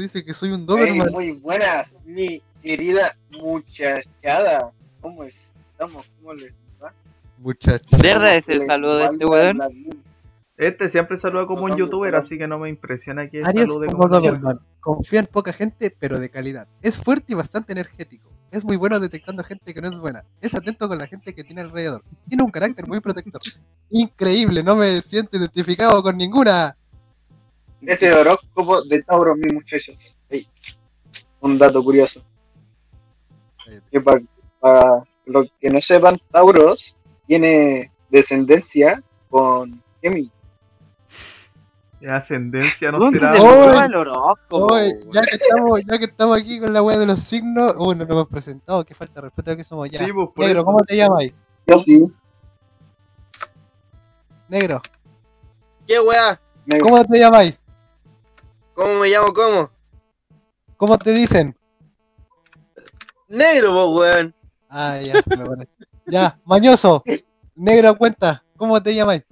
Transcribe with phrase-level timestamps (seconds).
[0.00, 1.12] dice que soy un Doberman.
[1.12, 4.72] muy buenas, mi querida muchachada.
[5.00, 6.10] ¿Cómo estamos?
[6.18, 6.52] ¿Cómo les
[6.82, 6.92] va?
[7.38, 7.96] Muchacho.
[7.98, 9.60] Derra es el saludo de este weón.
[10.56, 14.02] Este siempre saluda como un youtuber, así que no me impresiona que Arias salude como
[14.02, 14.60] como un Doberman.
[14.80, 16.68] Confía en poca gente, pero de calidad.
[16.82, 18.30] Es fuerte y bastante energético.
[18.50, 20.24] Es muy bueno detectando gente que no es buena.
[20.40, 22.02] Es atento con la gente que tiene alrededor.
[22.28, 23.40] Tiene un carácter muy protector.
[23.90, 26.76] Increíble, no me siento identificado con ninguna.
[27.82, 29.98] Ese horóscopo de Tauro, mis muchachos.
[31.40, 32.22] Un dato curioso.
[33.90, 34.20] Que para
[35.26, 36.94] los que no sepan, Tauros
[37.26, 40.30] tiene descendencia con Gemini.
[42.00, 43.32] De ascendencia no ¿Dónde será.
[43.32, 43.44] se el?
[44.50, 47.94] Oye, ya, que estamos, ya que estamos aquí con la wea de los signos, uy,
[47.94, 50.04] no nos hemos presentado, qué falta de respeto que somos ya.
[50.04, 50.64] Sí, pues, por Negro, eso.
[50.64, 51.24] ¿cómo te llamas?
[51.66, 52.06] Yo sí.
[54.48, 54.82] Negro,
[55.86, 56.40] ¿Qué weá?
[56.66, 57.56] Me- ¿cómo te llamáis?
[58.80, 59.34] ¿Cómo me llamo?
[59.34, 59.70] ¿Cómo?
[60.78, 61.54] ¿Cómo te dicen?
[63.28, 64.34] Negro, vos, weón.
[64.70, 65.68] Ah, ya, me parece.
[66.06, 67.04] Ya, mañoso.
[67.54, 69.22] Negro, cuenta, ¿cómo te llamáis?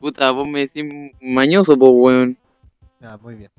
[0.00, 0.82] Puta, vos me decís
[1.20, 2.38] mañoso, po, weón.
[3.00, 3.50] Ya, muy bien.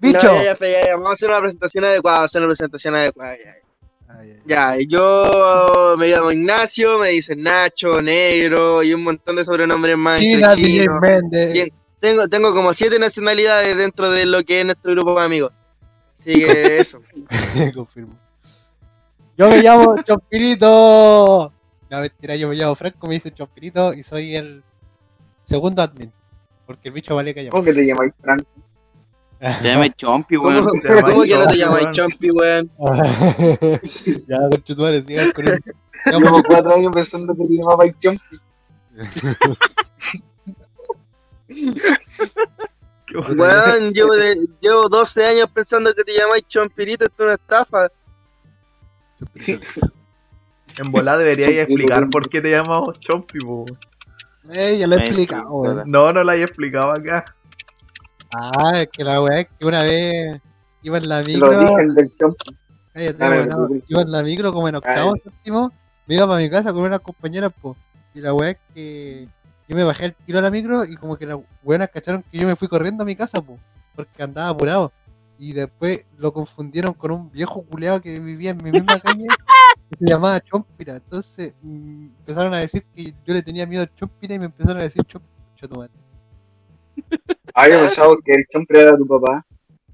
[0.00, 0.26] Bicho.
[0.26, 2.16] No, ya, ya, ya, ya, Vamos a hacer una presentación adecuada.
[2.16, 3.36] Vamos a hacer una presentación adecuada.
[3.38, 3.54] Ya,
[4.08, 4.74] ay, ya.
[4.76, 10.18] Ya, yo me llamo Ignacio, me dicen Nacho, Negro y un montón de sobrenombres más.
[10.18, 11.00] China, chinos.
[11.00, 11.70] Méndez.
[12.04, 15.52] Tengo, tengo como siete nacionalidades dentro de lo que es nuestro grupo de amigos.
[16.20, 17.00] Así que eso.
[17.74, 18.14] Confirmo.
[19.38, 21.50] Yo me llamo Chompirito.
[21.88, 24.62] No, mentira, yo me llamo Franco, me dicen Chompirito y soy el
[25.44, 26.12] segundo admin.
[26.66, 27.52] Porque el bicho vale que llama.
[27.52, 28.44] ¿Cómo que te llamáis Frank?
[29.40, 30.80] Se llama Chompi, ¿Cómo, weón.
[30.82, 31.94] Te llamas cómo que no te llamas weón.
[31.94, 32.70] Chompi, weón?
[34.28, 35.72] ya, conchetumare, sigan con eso.
[36.04, 38.40] Llevo cuatro años pensando que te llamabais Chompi.
[43.36, 47.88] Weón, llevo, de- llevo 12 años pensando que te llamáis Chompirito, esto es una estafa.
[50.76, 53.64] En volada deberíais explicar por qué te llamamos Chompi, po.
[54.50, 55.84] Eh, ya lo he explicado.
[55.86, 57.24] No, no la he explicado acá.
[58.32, 60.40] Ah, es que la weá es que una vez
[60.82, 61.46] iba en la El micro.
[61.48, 62.56] origen del Chompi.
[62.92, 63.82] Cállate, ver, Google.
[63.86, 65.70] iba en la micro como en octavo, séptimo.
[66.08, 67.76] Me iba para mi casa con unas compañeras, po.
[68.12, 69.28] Y la weá es que
[69.68, 72.38] yo me bajé el tiro a la micro y como que las weonas cacharon que
[72.38, 73.58] yo me fui corriendo a mi casa, po.
[73.94, 74.92] Porque andaba apurado.
[75.38, 79.24] Y después lo confundieron con un viejo culeado que vivía en mi misma calle
[79.90, 80.96] que se llamaba Chompira.
[80.96, 84.80] Entonces mm, empezaron a decir que yo le tenía miedo al Chompira y me empezaron
[84.80, 85.34] a decir Chompira.
[87.54, 89.46] Ah, yo pensaba que el Chompi era tu papá.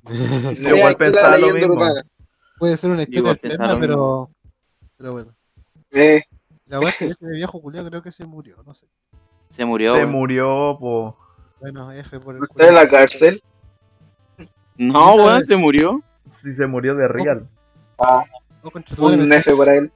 [0.59, 1.75] Yo igual pensaba lo mismo.
[1.75, 2.03] urbana.
[2.59, 4.31] Puede ser una historia alterna, pero.
[4.97, 5.35] Pero bueno.
[5.91, 6.23] Eh,
[6.67, 8.87] La weá es que ese viejo culeado creo que se murió, no sé.
[9.51, 9.95] Se murió.
[9.97, 11.17] Se murió, po.
[11.61, 13.43] Bueno, F por el ¿no está en la cárcel?
[14.77, 16.03] No, weón, se murió.
[16.27, 17.49] Sí, se murió de real.
[17.99, 18.25] Ah,
[18.63, 19.91] Oh, un F para él.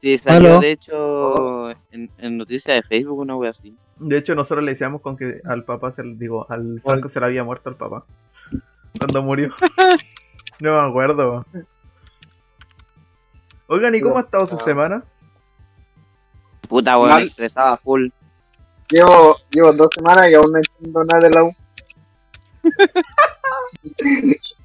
[0.00, 0.60] Sí, salió Aló.
[0.60, 3.76] de hecho en, en noticias de Facebook una wea así.
[3.98, 7.20] De hecho, nosotros le decíamos con que al papá se le digo, al Franco se
[7.20, 8.04] le había muerto al papá.
[8.98, 9.50] Cuando murió.
[10.60, 11.44] no me acuerdo.
[13.66, 14.60] Oigan, ¿y cómo ha estado su Ah.
[14.60, 15.04] semana?
[16.68, 17.26] Puta, weón, Mal.
[17.28, 18.08] estresada full.
[18.88, 21.52] Llevo, llevo dos semanas y aún no entiendo nada de la U.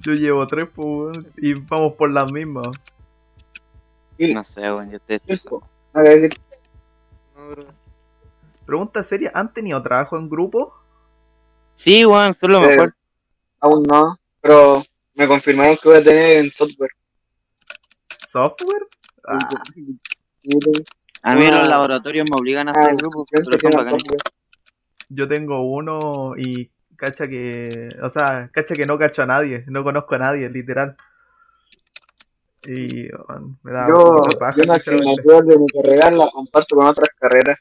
[0.00, 2.68] Yo llevo tres, pues, weón, y vamos por las mismas.
[4.18, 4.98] No sé, weón, yo
[7.34, 7.64] bro.
[8.64, 10.74] Pregunta seria, ¿han tenido trabajo en grupo?
[11.74, 12.94] Sí, weón, son lo Eh, mejor.
[13.60, 14.84] Aún no, pero
[15.14, 16.90] me confirmaron que voy a tener en software.
[18.28, 18.86] ¿Software?
[19.26, 19.38] Ah,
[21.22, 21.58] A mí ah.
[21.58, 24.02] los laboratorios me obligan a Ah, hacer grupos, yo pensé pero que son bacanes.
[25.08, 27.88] yo tengo uno y cacha que.
[28.02, 30.96] O sea, cacha que no cacho a nadie, no conozco a nadie, literal.
[32.64, 33.08] Y
[33.62, 37.58] me da Yo, paja, yo una asignatura de mi carrera la comparto con otras carreras.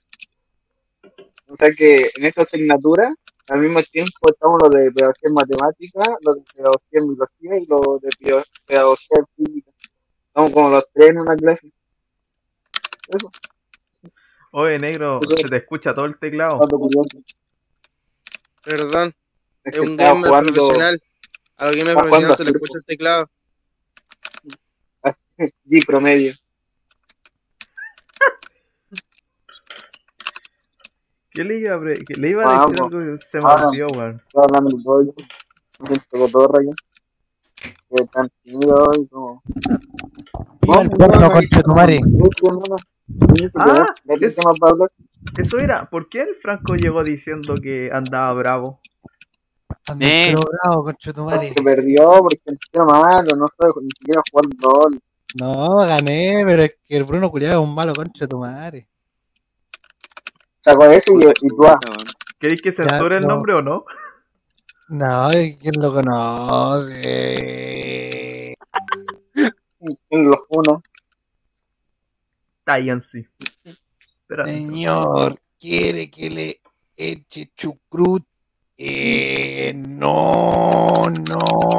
[1.48, 3.08] O sea que en esa asignatura,
[3.50, 7.66] al mismo tiempo estamos los de pedagogía en matemática, los de pedagogía en biología y
[7.68, 8.10] los de
[8.66, 9.72] pedagogía en física.
[10.28, 11.72] Estamos como los tres en una clase.
[13.08, 13.32] Eso,
[14.52, 16.60] Oye, negro, Eso- se te escucha todo el teclado.
[18.64, 19.14] Perdón,
[19.64, 21.02] Es es que un gamer jugando profesional.
[21.58, 23.30] A los gamers profesionales se le escucha el teclado.
[25.66, 26.34] G promedio.
[31.32, 32.96] ¿Qué le iba a, le iba a decir Vamos.
[32.96, 34.22] algo se me olvidó, weón?
[34.26, 35.14] Estaba hablando de todo.
[35.90, 36.72] Me tocó todo rayo.
[37.90, 39.44] Que tan tímido y como.
[40.62, 42.00] Viva el porno, conchetumare.
[42.02, 42.30] Ah, ¿De
[43.54, 44.92] hablar?
[45.38, 48.82] Eso era, ¿por qué el Franco llegó diciendo que andaba bravo?
[50.00, 50.34] Eh.
[50.34, 51.54] bravo, concha tu madre.
[51.56, 55.00] Se perdió porque no era malo, no sabe ni siquiera jugar LOL.
[55.40, 58.88] No, gané, pero es que el Bruno culiado es un malo concha tu madre.
[60.64, 61.78] Sacó eso y, y tú ah,
[62.40, 63.28] ¿Queréis que Ya, censure el no.
[63.30, 63.86] nombre o no?
[64.88, 66.96] No, ¿quién lo conoce?
[70.10, 70.82] en los uno.
[72.66, 73.30] Cállense.
[74.46, 76.62] Señor, ¿quiere que le
[76.98, 78.26] eche chucrut?
[78.78, 81.70] Eh, no, no.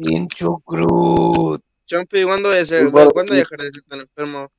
[0.00, 1.60] Sin chucrut.
[1.86, 3.38] Champi, ¿cuándo, de ser- Igual, ¿cuándo sí.
[3.40, 4.50] dejar de ser tan enfermo?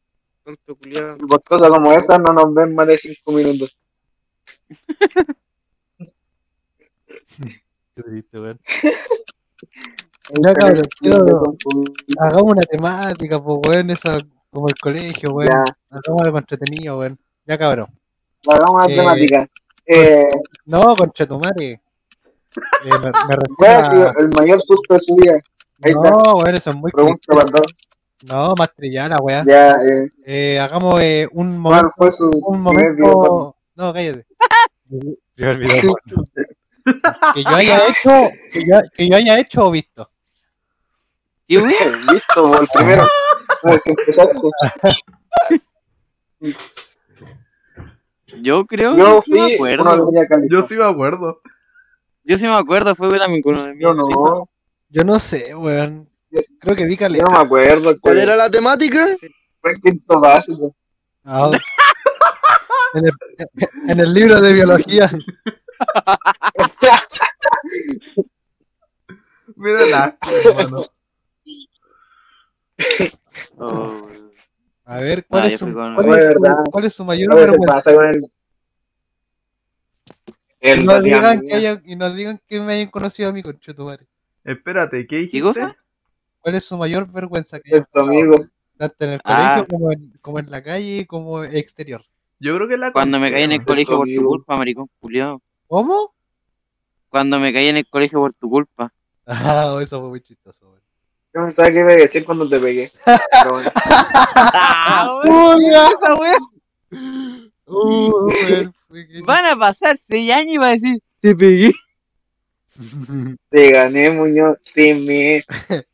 [0.44, 1.18] Tanto culiado.
[1.18, 3.76] Por cosas como esas no nos ven más de 5 minutos.
[7.96, 8.60] Qué triste, weón.
[10.44, 11.58] Ya, cabrón, quiero-
[12.20, 14.18] Hagamos una temática, pues, weón, esa
[14.56, 15.50] como el colegio, weón.
[15.52, 17.19] Ya, Hagamos algo entretenido, weón.
[17.46, 17.88] Ya, cabrón.
[18.48, 19.48] hagamos una Eh, temática.
[19.86, 20.28] Eh,
[20.66, 21.66] No, concha tu madre.
[21.74, 24.13] Eh, me, me ¿Cuál refiero ha sido a...
[24.22, 25.34] el mayor susto de su vida?
[25.84, 26.10] Ahí está.
[26.10, 27.62] No, weón, eso es muy Pregunta.
[28.24, 29.46] No, más trillana, weón.
[29.46, 31.94] Ya, eh, Eh, hagamos eh, un ¿cuál momento.
[31.98, 33.56] fue su Un video momento.
[33.75, 34.25] No, cállate.
[35.36, 36.24] Primer video porno.
[37.34, 40.10] Que yo haya hecho, que yo, que yo haya hecho o visto.
[41.48, 43.06] Listo, por el primero.
[48.42, 50.12] Yo creo Yo que sí me acuerdo.
[50.50, 51.42] Yo sí me acuerdo.
[52.24, 54.50] Yo sí me acuerdo, fue también con uno de mis Yo no,
[54.90, 56.10] Yo no sé, weón.
[56.60, 57.26] Creo que vi yo caleta.
[57.30, 57.94] no me acuerdo.
[58.02, 59.16] ¿Cuál era la temática?
[59.62, 60.76] Fue el quinto básico.
[61.24, 61.52] Ah,
[62.94, 63.14] en, el,
[63.90, 65.10] en el libro de biología.
[69.58, 70.86] Lástima, hermano.
[73.58, 74.08] Oh,
[74.86, 76.64] A ver, ¿cuál, Ah, es, su, fui con- cuál, No, es de su- verdad.
[76.72, 77.92] cuál es su mayor vergüenza?
[77.92, 78.30] el.
[80.62, 84.08] Y nos, digan que haya- y nos digan que me hayan conocido a mí, conchetumare.
[84.44, 85.54] Espérate, ¿qué dijiste?
[85.60, 85.68] ¿Qué?
[86.42, 88.38] ¿Cuál es su mayor vergüenza que Es tu amigo.
[88.78, 89.56] tanto en el Ah.
[89.64, 92.04] colegio como en, como en la calle como exterior?
[92.40, 95.42] Yo creo que la Cuando me caí en el colegio por tu culpa, maricón culiado.
[95.68, 96.14] ¿Cómo?
[97.10, 98.92] Cuando me caí en el colegio por tu culpa.
[99.28, 100.75] Ah, eso fue muy chistoso,
[101.42, 102.92] no sabía qué iba a decir cuando te pegué.
[103.06, 103.72] Pero bueno.
[103.76, 105.10] ¡Ah!
[107.68, 108.32] Uh,
[109.26, 111.72] Van a pasar seis años y va a decir, te pegué.
[113.50, 114.58] Te gané, Muñoz.
[114.74, 115.44] Te me.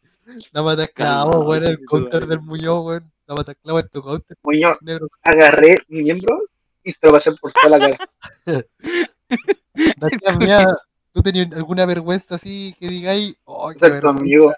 [0.52, 3.12] La mata esclavo, Calmado, weón, el counter del Muñoz, weón.
[3.28, 5.08] La mata esclavo es tu counter, Muñoz, negro.
[5.24, 6.42] agarré mi miembro
[6.84, 8.10] y te lo pasé por toda la cara.
[9.74, 10.78] Gracias, mía.
[11.14, 13.36] ¿Tú tenías alguna vergüenza así que digáis?
[13.44, 14.56] Oh, qué vergüenza"?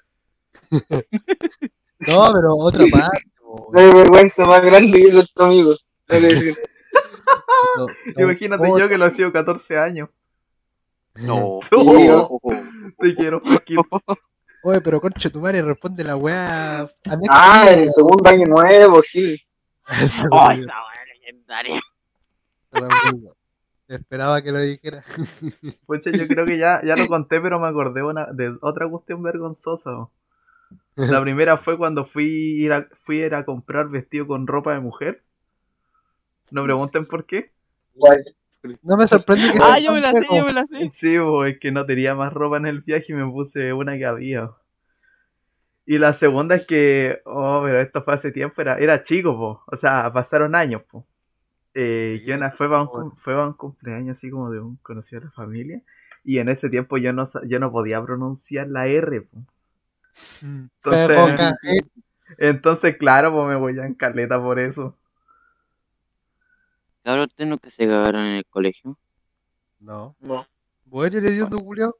[2.07, 3.23] No, pero otra parte.
[3.71, 5.73] No hay vergüenza más grande que ser tu amigo.
[7.77, 10.09] No, no, Imagínate yo que lo he sido 14 años.
[11.15, 11.59] No.
[12.99, 13.83] Te quiero, poquito.
[14.63, 16.81] Oye, pero concha tu madre responde la weá.
[17.29, 19.41] ah, en el segundo año nuevo, sí.
[19.87, 21.81] Oh, esa wea legendaria.
[23.87, 25.03] Esperaba que lo dijera.
[25.85, 29.23] Pucha, yo creo que ya, ya lo conté, pero me acordé una, de otra cuestión
[29.23, 30.09] vergonzosa.
[30.95, 34.73] La primera fue cuando fui ir a, fui a ir a comprar vestido con ropa
[34.73, 35.23] de mujer.
[36.51, 37.51] No pregunten por qué.
[38.81, 40.89] No me sorprende que Ah, yo me la sé, yo me la sé.
[40.89, 43.97] Sí, bo, es que no tenía más ropa en el viaje y me puse una
[43.97, 44.51] que había.
[45.85, 49.63] Y la segunda es que, oh, pero esto fue hace tiempo, era, era chico, po.
[49.67, 50.81] o sea, pasaron años.
[50.89, 51.05] Po.
[51.73, 54.77] Eh, Sí, que una- fue, para un, fue para un cumpleaños así como de un
[54.77, 55.81] conocido de la familia.
[56.23, 59.21] Y en ese tiempo yo no, sa- yo no podía pronunciar la R.
[59.23, 59.39] po.
[60.41, 61.77] Entonces- eh.
[62.37, 64.95] Entonces, claro, pues me voy a caleta por eso.
[67.03, 68.97] Cabrón, ¿ustedes nunca se cagaron en el colegio?
[69.79, 70.15] No.
[70.19, 70.47] No.
[70.85, 71.97] ¿Vos eres idiota, Julio?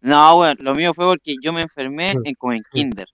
[0.00, 3.08] No, weón, lo mío fue porque yo me enfermé en, como en kinder.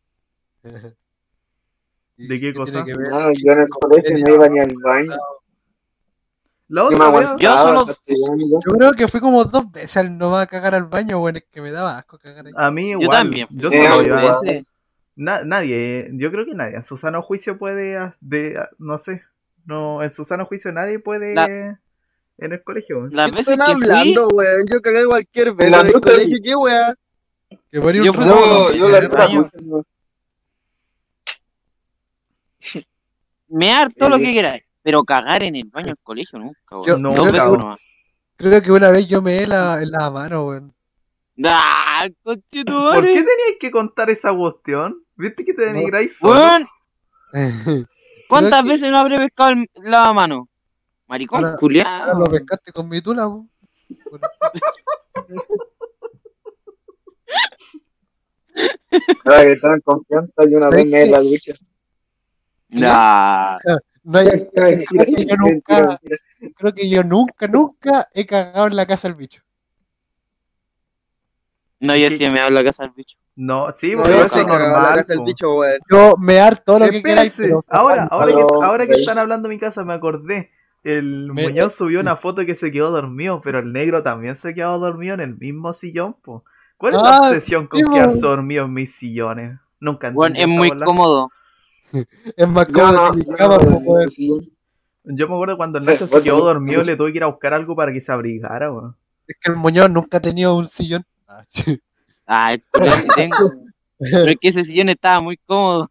[2.17, 2.85] ¿Y ¿De qué cosa?
[2.85, 2.93] que?
[2.93, 5.17] No, yo en el colegio no iba ni al baño.
[6.73, 7.39] La Yo otra aguantaba.
[7.41, 8.37] Yo solo- castellano.
[8.65, 11.37] Yo creo que fui como dos veces al no va a cagar al baño, weón,
[11.37, 12.53] es que me daba asco cagar ahí.
[12.57, 13.07] a mí igual.
[13.07, 13.49] Yo también.
[13.51, 14.41] Yo Eh, solo.
[15.17, 16.77] Na- nadie, yo creo que nadie.
[16.77, 17.97] En su sano juicio puede.
[17.97, 19.23] ah, De, ah, no sé.
[19.67, 21.35] No, en su sano juicio nadie puede.
[21.35, 21.81] La-
[22.39, 22.99] En el colegio.
[23.01, 23.11] weón.
[23.13, 24.65] Las ¿Qué veces están que fui, hablando, weón?
[24.71, 26.39] Yo cagué cualquier vez la en el colegio.
[26.43, 26.95] ¿Qué weá?
[27.73, 28.27] Que ponía Yo un con
[28.75, 29.51] Yo, la baño.
[33.99, 34.63] todo lo que queráis.
[34.83, 36.87] Pero cagar en el baño del colegio nunca, weón.
[36.87, 37.77] Yo- No.
[38.37, 40.75] Creo que una vez yo me la, en la mano, weón.
[41.45, 45.05] ¡Ah, ¿Por qué teníais que contar esa cuestión?
[45.17, 45.73] ¿Viste que te No.
[45.73, 46.41] denigráis solo?
[46.41, 46.69] Weón,
[48.29, 50.49] ¿cuántas que- veces no habré pescado el lavamano?
[51.07, 52.19] Maricón, Ahora- culiado.
[52.19, 53.51] Lo pescaste con mi tula, weón.
[59.25, 61.53] Ahora que están en confianza y una ¿Sabes vez me en la ducha.
[62.71, 63.59] Nah.
[64.03, 66.01] No hay, creo que yo nunca, mentira.
[66.57, 69.43] creo que yo nunca, nunca he cagado en la casa del bicho.
[71.81, 73.17] No, yo sí me hablo a casa del bicho.
[73.37, 74.97] No, sí, No, yo eso es normal.
[74.97, 75.25] casa del po.
[75.25, 75.49] bicho.
[75.91, 79.19] Yo me harto todo lo que queráis, Espérense, pero ahora, ahora, que, ahora que están
[79.19, 80.51] hablando de mi casa, me acordé.
[80.83, 84.55] El Me- Muñoz subió una foto que se quedó dormido, pero el negro también se
[84.55, 86.45] quedó dormido en el mismo sillón, po.
[86.79, 87.93] ¿Cuál es la Ah, obsesión con sí, po.
[87.93, 89.59] quedarse dormido en mis sillones?
[89.79, 90.85] Nunca Bueno, es muy bola.
[90.87, 91.31] cómodo.
[92.37, 93.59] es más Yo cómodo no, que mi yo cama.
[95.05, 97.55] Yo me acuerdo cuando el Nacho se quedó dormido, le tuve que ir a buscar
[97.55, 98.97] algo para que se abrigara, weón.
[99.27, 101.05] Es que el Muñoz nunca ha tenido un sillón.
[102.27, 103.53] Ah, el sí tengo.
[103.99, 105.91] Pero es que ese sillón estaba muy cómodo.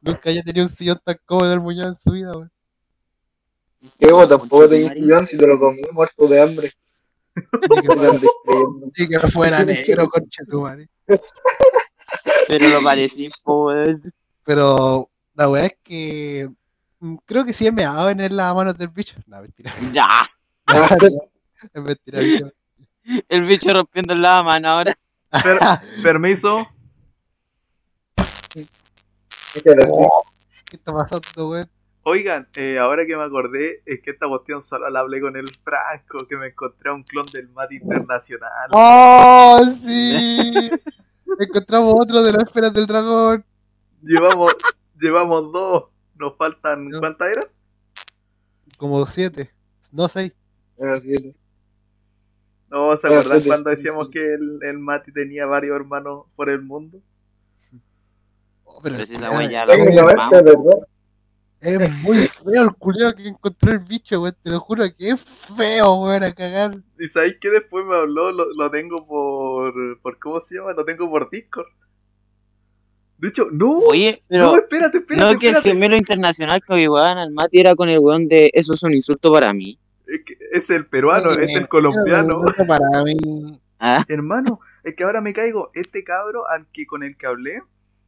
[0.00, 2.50] nunca haya tenido un sillón tan cómodo el Muñoz en su vida, weón.
[4.10, 6.72] Vos tampoco tenés sillón si te lo comí muerto de hambre.
[8.96, 10.88] Ni que fuera negro, concha tu madre.
[12.48, 14.12] Pero lo parecí, pues.
[14.48, 16.48] Pero la weá es que
[17.00, 19.14] mm, creo que sí he meado en las manos del bicho.
[19.26, 19.70] No, mentira.
[19.92, 20.08] Ya.
[21.74, 22.50] Es mentira, bicho.
[23.28, 24.94] El bicho rompiendo la mano ahora.
[25.42, 25.58] Per-
[26.02, 26.66] permiso.
[28.54, 28.66] ¿Qué
[30.70, 31.68] está pasando, weón?
[32.04, 35.46] Oigan, eh, ahora que me acordé, es que esta cuestión solo la hablé con el
[35.62, 38.70] Franco, que me encontré a un clon del Mati Internacional.
[38.70, 40.70] ¡Oh, sí!
[41.38, 43.44] Encontramos otro de las esferas del dragón.
[44.02, 44.54] Llevamos,
[45.00, 45.84] llevamos dos.
[46.16, 46.98] Nos faltan, No.
[47.00, 47.44] ¿cuántas eran?
[48.76, 49.50] Como siete.
[49.92, 50.32] No, seis.
[52.70, 56.60] No, ¿se Ah, acuerdan cuando decíamos que el, el Mati tenía varios hermanos por el
[56.62, 57.00] mundo?
[58.64, 60.64] Oh, pero Pero si wea ya es- la Técnicamente, confirmamos.
[60.64, 60.88] ¿verdad?
[61.60, 64.36] Es muy feo el culiao que encontró el bicho, weón.
[64.42, 65.20] Te lo juro que es
[65.56, 66.76] feo, weón, a cagar.
[67.00, 68.30] ¿Y sabéis que después me habló?
[68.30, 70.18] Lo, lo tengo por, por.
[70.20, 70.72] ¿Cómo se llama?
[70.74, 71.66] Lo tengo por Discord.
[73.18, 73.78] De hecho, no.
[73.78, 74.56] Oye, no, pero.
[74.56, 75.32] espérate, espérate.
[75.32, 78.74] No, que el gemelo internacional que weón al Mati era con el weón de eso
[78.74, 79.78] es un insulto para mí.
[80.06, 82.42] Es, que es el peruano, este es el colombiano.
[82.48, 83.60] Eso Para mí.
[83.80, 85.70] Ah, Hermano, es que ahora me caigo.
[85.72, 87.62] Este cabro al que con el que hablé,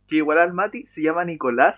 [0.09, 1.77] que igual al Mati, se llama Nicolás.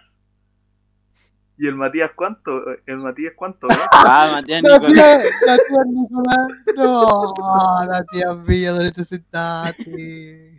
[1.59, 2.65] ¿Y el Matías cuánto?
[2.87, 3.69] ¿El Matías cuánto?
[3.69, 3.75] eh?
[3.93, 5.25] ah, Matías Nicolás.
[5.47, 6.49] la tía Nicolás.
[6.75, 10.52] No, la tía mía, ¿dónde te sentaste?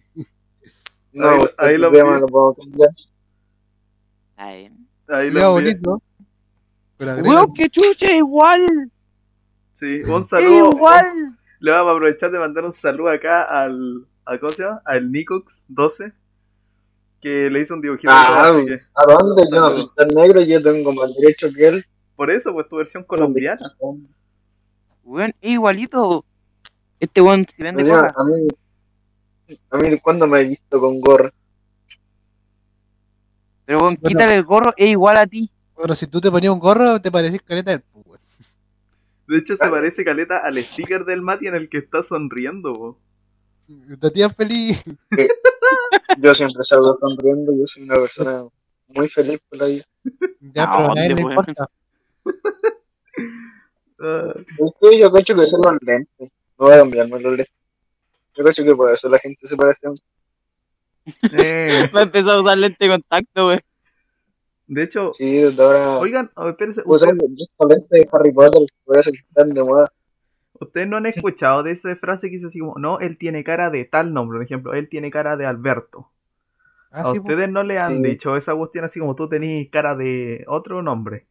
[1.13, 2.55] No, Ahí- este ahí lo lo
[5.07, 6.01] Ahí Leo lo bonito.
[6.97, 8.91] Pero Weón, que chucha, igual.
[9.73, 10.71] Sí, un saludo.
[10.71, 11.37] Igual.
[11.59, 14.05] Le vamos a aprovechar de mandar un saludo acá al.
[14.25, 14.81] ¿a ¿Cómo se llama?
[14.85, 16.13] Al Nicox12.
[17.19, 18.11] Que le hizo un dibujito.
[18.11, 19.43] Ah, que, ¿A dónde?
[19.51, 21.85] Yo no soy tan negro y yo tengo más derecho que él.
[22.15, 23.73] por eso, pues tu versión colombiana.
[25.03, 26.25] Weón, igualito.
[26.99, 28.13] Este weón si vende Oye, coca.
[28.15, 28.47] a mí,
[29.69, 31.31] a mí, ¿cuándo me he visto con gorra?
[33.65, 33.97] Pero Bueno.
[34.03, 35.49] quítale el gorro, es igual a ti.
[35.75, 38.19] Bueno, si tú te ponías un gorro, te parecís caleta del weón.
[39.27, 42.97] De hecho, se parece caleta al sticker del Mati en el que está sonriendo, po.
[44.13, 44.83] Tía feliz.
[46.19, 48.43] Yo siempre salgo sonriendo, yo soy una persona
[48.89, 49.83] muy feliz por la vida.
[50.53, 51.69] Ya, ¿A pero a nadie le importa.
[54.05, 54.33] Ah,
[54.99, 56.29] yo cacho que son los lentes.
[56.59, 57.53] No voy a cambiarme los lentes.
[58.35, 59.95] Yo cacho que por eso la gente se parece a mí.
[61.33, 61.89] eh.
[61.93, 63.61] Me empezó a usar lente de contacto, weón.
[64.67, 65.97] De hecho, Sí, desde ahora.
[65.99, 68.61] oigan, oh, espérense, Usar ¿ustedes, de Harry Potter,
[69.67, 69.91] moda.
[70.59, 73.69] ustedes no han escuchado de esa frase que dice así como, no, él tiene cara
[73.69, 76.09] de tal nombre, por ejemplo, él tiene cara de Alberto.
[76.91, 77.33] Ah, A sí, pues.
[77.33, 78.03] ustedes no le han Sí.
[78.09, 81.27] dicho esa cuestión así como tú tenés cara de otro nombre.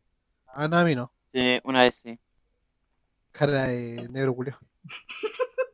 [0.49, 1.11] Ah, no, a mí no.
[1.33, 2.19] Sí, una vez sí.
[3.33, 4.59] Cara de negro culio.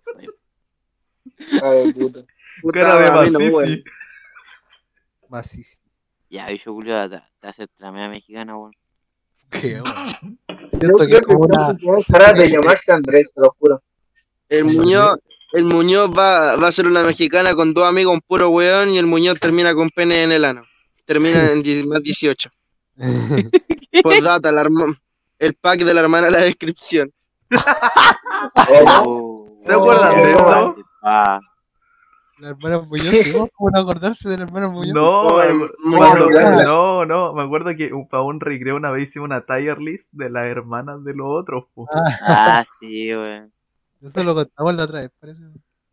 [1.63, 2.25] Ay, puta.
[2.63, 3.83] Puta, Cara de mí no,
[5.29, 5.79] Masisi.
[6.29, 8.73] Ya, bicho Julio, te, te hace la media mexicana, weón.
[9.51, 10.39] Qué weón.
[10.73, 11.77] Yo Siento que como una.
[12.11, 13.83] cara de llamarse Andrés, te lo juro.
[14.49, 15.19] El Muñoz,
[15.53, 18.99] el Muñoz va, va a ser una mexicana con dos amigos, un puro weón, y
[18.99, 20.65] el Muñoz termina con pene en el ano.
[21.05, 22.51] Termina en más 18.
[24.03, 24.69] Por data, la
[25.39, 27.13] el pack de la hermana en la descripción.
[29.05, 30.77] Oh, ¿Se acuerdan de eso?
[31.11, 31.41] Ah,
[32.39, 33.33] La hermana Muñoz, ¿sí?
[33.33, 34.95] ¿cómo no acordarse de la hermana Muñoz?
[34.95, 35.59] No, Oh, el-
[36.65, 40.29] no, no, me acuerdo que para un recreo una vez hicimos una tier list de
[40.31, 41.65] las hermanas de los otros.
[41.75, 41.89] po.
[42.27, 43.53] ah, sí, weón.
[44.03, 45.41] Eso lo contamos la otra vez, parece.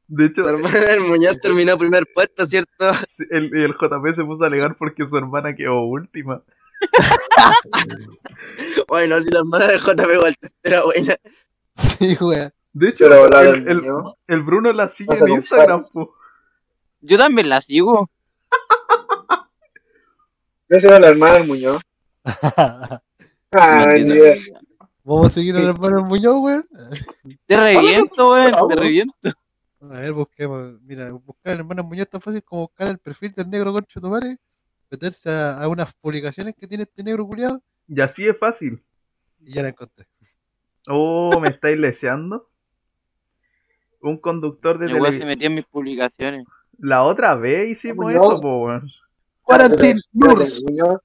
[0.07, 2.72] De hecho, La hermana del Muñoz terminó primer puesto, ¿cierto?
[3.31, 6.41] el, el JP se puso a alegar porque su hermana quedó última.
[8.88, 11.15] Bueno, si la hermana del JP Walter era buena.
[11.75, 12.51] Sí, weón.
[12.75, 13.41] De hecho, Pero la
[14.27, 16.13] el, Bruno la sigue en Instagram, po.
[17.00, 18.12] Yo también la sigo.
[20.70, 21.82] Yo soy la hermana del Muñoz.
[23.53, 24.36] Mentira.
[25.05, 26.67] Vamos a seguir al hermano del Muñoz, weón.
[27.48, 28.67] Te reviento, weón.
[28.67, 29.15] Te reviento.
[29.79, 30.82] A ver, busquemos.
[30.82, 34.01] Mira, buscar al hermano Muñoz es tan fácil como buscar el perfil del negro concho
[34.01, 34.38] tu madre,
[34.91, 38.84] meterse a, a unas publicaciones que tiene este negro culiado Y así es fácil.
[39.39, 40.05] y ya la encontré.
[40.89, 42.50] Oh, me estáis leseando.
[44.07, 45.27] Un conductor de El weón se televisión.
[45.29, 46.45] metió en mis publicaciones.
[46.79, 48.24] La otra vez hicimos Muñoz.
[48.24, 48.88] eso, po, weón.
[49.41, 51.01] Quarantine Espérate, Nurse, Muñoz, Ahora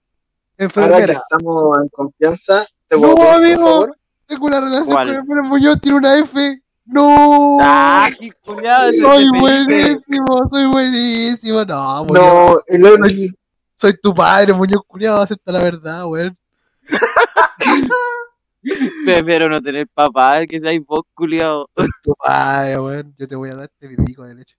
[0.56, 1.12] que enfermera.
[1.14, 3.86] estamos en confianza, te No, pedir, amigo.
[4.26, 5.26] Tengo una relación ¿Cuál?
[5.26, 6.58] con el Muñoz, tiene una F.
[6.86, 7.58] No.
[7.60, 8.90] ¡Ah, qué culiado!
[8.92, 11.64] soy buenísimo, soy buenísimo.
[11.64, 12.22] No, Muñoz.
[12.24, 13.30] No, el Oli.
[13.76, 16.36] Soy tu padre, Muñoz culiado, acepta la verdad, weón.
[19.06, 21.70] Prefiero no tener papá que seáis vos, culiado.
[22.02, 23.14] Tu padre, weón.
[23.18, 24.56] Yo te voy a dar este mi pico de leche.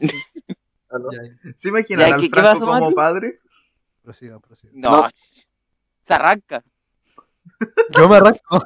[0.00, 1.52] Ya.
[1.56, 2.94] ¿Se imaginan al ¿qué- qué Franco pasó, como Mati?
[2.94, 3.40] padre?
[4.02, 4.72] Prosiga, prosiga.
[4.76, 5.08] No, No.
[6.06, 6.62] se arranca.
[7.96, 8.64] Yo me arranco.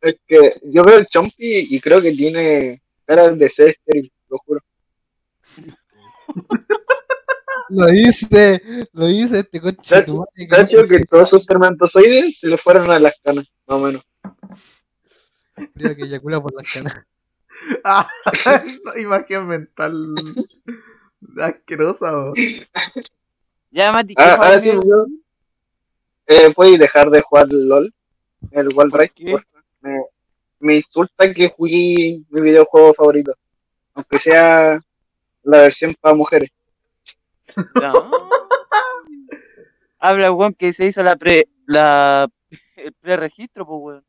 [0.00, 1.34] Es que yo veo el Chompi
[1.74, 4.60] y creo que tiene cara de ser estéril, lo juro.
[7.74, 8.62] Lo dice,
[8.92, 9.60] lo dice este
[10.04, 10.86] tu madre.
[10.88, 14.02] que todos sus espermatozoides se le fueron a las canas, más o menos.
[15.74, 16.94] Creo que eyacula por las canas.
[17.82, 18.08] Ah,
[18.96, 20.14] imagen mental
[21.40, 22.32] asquerosa.
[23.70, 25.06] Ya, Mati, ¿qué Ah, ahora sí, yo.
[26.26, 27.92] Eh, ¿Puedes dejar de jugar LOL?
[28.50, 29.46] El Wild ¿Por?
[29.80, 30.00] Me,
[30.60, 33.34] me insulta que jugué mi videojuego favorito.
[33.94, 34.78] Aunque sea
[35.42, 36.50] la versión para mujeres.
[37.74, 38.28] No.
[39.98, 42.28] Habla, weón, que se hizo la pre, la,
[42.76, 44.04] el pre-registro, pues, weón.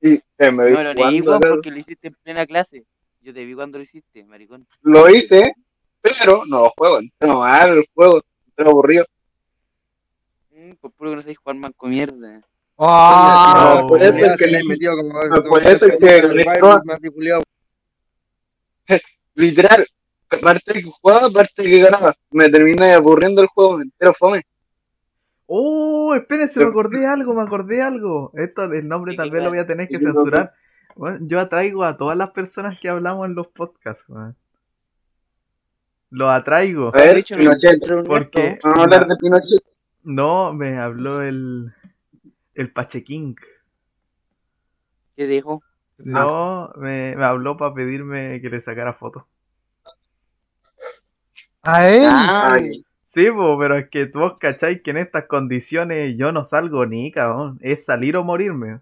[0.00, 2.84] Y eh, me vi No lo jugando, weón, porque lo hiciste en plena clase.
[3.20, 4.66] Yo te vi cuando lo hiciste, maricón.
[4.82, 5.54] Lo hice,
[6.00, 6.98] pero no lo juego.
[6.98, 9.06] Entero mal el juego, entero aburrido.
[10.50, 12.42] Mm, por puro que no sabéis jugar manco mierda.
[12.78, 13.78] ¡Ah!
[13.82, 16.22] No, por eso es que le- metió como- no, por eso es que.
[19.34, 19.86] Literal,
[20.36, 22.14] aparte que jugaba, aparte que ganaba.
[22.30, 24.46] Me terminé aburriendo el juego, entero fome.
[25.46, 28.32] Oh, espérense, me acordé de algo, me acordé de algo.
[28.34, 30.52] Esto, el nombre ¿Qué, tal qué, vez lo voy a tener que ¿Qué, qué, censurar.
[30.96, 34.04] Bueno, yo atraigo a todas las personas que hablamos en los podcasts.
[36.10, 36.88] Los atraigo.
[36.94, 37.80] A ver, Pinochet.
[38.06, 39.62] Porque Vamos a hablar de Pinochet.
[40.02, 41.72] no me habló el
[42.54, 43.36] el Pachequín.
[45.16, 45.62] ¿Qué dijo?
[45.98, 49.24] No, me, me habló para pedirme que le sacara fotos.
[51.62, 52.02] A él.
[52.08, 56.46] Ah, Ay, Sí, po, pero es que vos cacháis que en estas condiciones yo no
[56.46, 57.58] salgo ni, cabrón.
[57.60, 58.80] Es salir o morirme.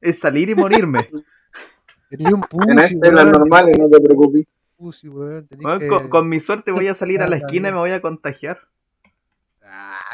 [0.00, 1.10] Es salir y morirme.
[2.10, 4.46] Tenía un pussy, en este las normales, no te preocupes.
[4.76, 5.48] Pussy, weón.
[5.48, 7.78] Tenés Weón, que- con, con mi suerte voy a salir a la esquina y me
[7.78, 8.58] voy a contagiar.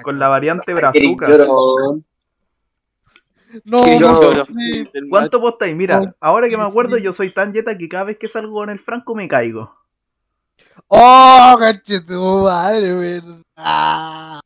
[0.03, 1.29] Con la variante brazuca.
[3.65, 4.47] No, no,
[5.11, 5.77] ¿Cuánto postáis?
[5.77, 8.71] Mira, ahora que me acuerdo, yo soy tan yeta que cada vez que salgo con
[8.71, 9.77] el Franco me caigo.
[10.89, 11.57] ¡Oh,
[12.07, 14.41] tu madre, verdad!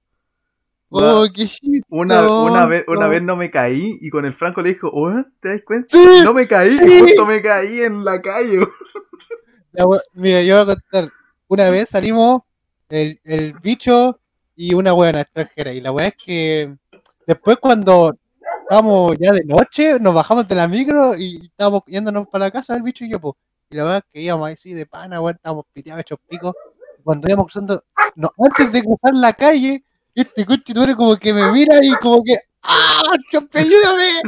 [0.89, 1.85] ¡Oh, qué shit!
[1.89, 3.09] Una, una, vez, una no.
[3.11, 5.89] vez no me caí y con el Franco le dijo, "Oh, ¿te das cuenta?
[5.91, 7.01] Sí, No me caí, sí.
[7.01, 8.61] justo me caí en la calle.
[9.73, 11.13] La Mira, yo voy a contar.
[11.49, 12.43] Una vez salimos
[12.89, 14.19] el, el bicho
[14.55, 15.73] y una buena extranjera.
[15.73, 16.75] Y la weá es que
[17.27, 18.17] después cuando
[18.63, 22.75] estábamos ya de noche, nos bajamos de la micro y estábamos yéndonos para la casa
[22.77, 23.35] el bicho y yo, pues.
[23.71, 26.55] Y la verdad es que íbamos así de pana, weón, estábamos piteados, hechos picos.
[27.03, 31.33] Cuando íbamos cruzando, no, antes de cruzar la calle, este coche tú eres como que
[31.33, 34.23] me mira y como que, ¡ah, chompe, ayúdame!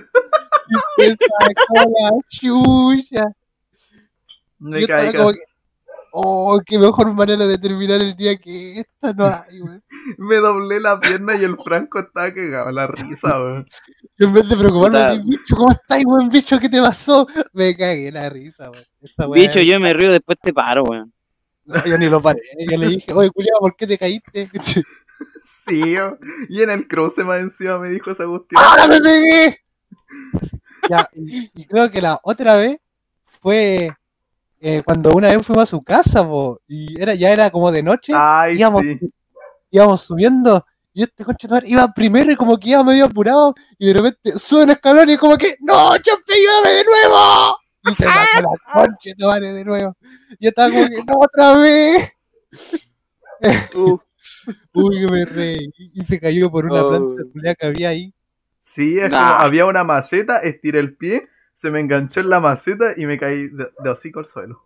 [0.99, 3.25] Y se sacó la chucha.
[4.59, 5.39] Me Yo caí, como que,
[6.13, 9.83] oh, qué mejor manera de terminar el día que esta no hay, weón.
[10.19, 13.67] me doblé la pierna y el Franco estaba cagado la risa, weón.
[14.19, 16.59] Yo en vez de preocuparme de bicho, ¿cómo estás, weón, bicho?
[16.59, 17.27] ¿Qué te pasó?
[17.53, 21.13] Me cagué la risa, weá- Bicho, yo me río, después te paro, weón.
[21.65, 22.41] No, yo ni lo paré.
[22.71, 24.51] Yo le dije, oye, culiado, ¿por qué te caíste?
[25.67, 26.19] Sí, weón.
[26.49, 28.63] y en el cruce más encima me dijo esa cuestión.
[28.63, 29.59] ¡Ahora me pegué!
[30.89, 32.79] Ya, y, y creo que la otra vez
[33.27, 33.91] fue
[34.61, 37.83] eh, cuando una vez fuimos a su casa, po, y era, ya era como de
[37.83, 38.13] noche.
[38.15, 38.99] Ay, íbamos, sí.
[39.71, 43.05] íbamos subiendo y este concha de tu madre iba primero y como que iba medio
[43.05, 47.59] apurado y de repente sube un escalón y como que ¡No, Chompe, ayúdame de nuevo!
[47.85, 49.97] Y se sacó la concha de tu madre de nuevo.
[50.39, 52.11] Y yo estaba como que ¡No, otra vez!
[53.77, 53.97] Uh,
[54.75, 55.71] Uy, que me reí.
[55.95, 57.15] Y se cayó por una Oh.
[57.33, 58.13] planta que había ahí.
[58.63, 59.31] Sí, es Nah.
[59.35, 63.19] como había una maceta, estiré el pie, se me enganchó en la maceta y me
[63.19, 64.63] caí de, de hocico al suelo.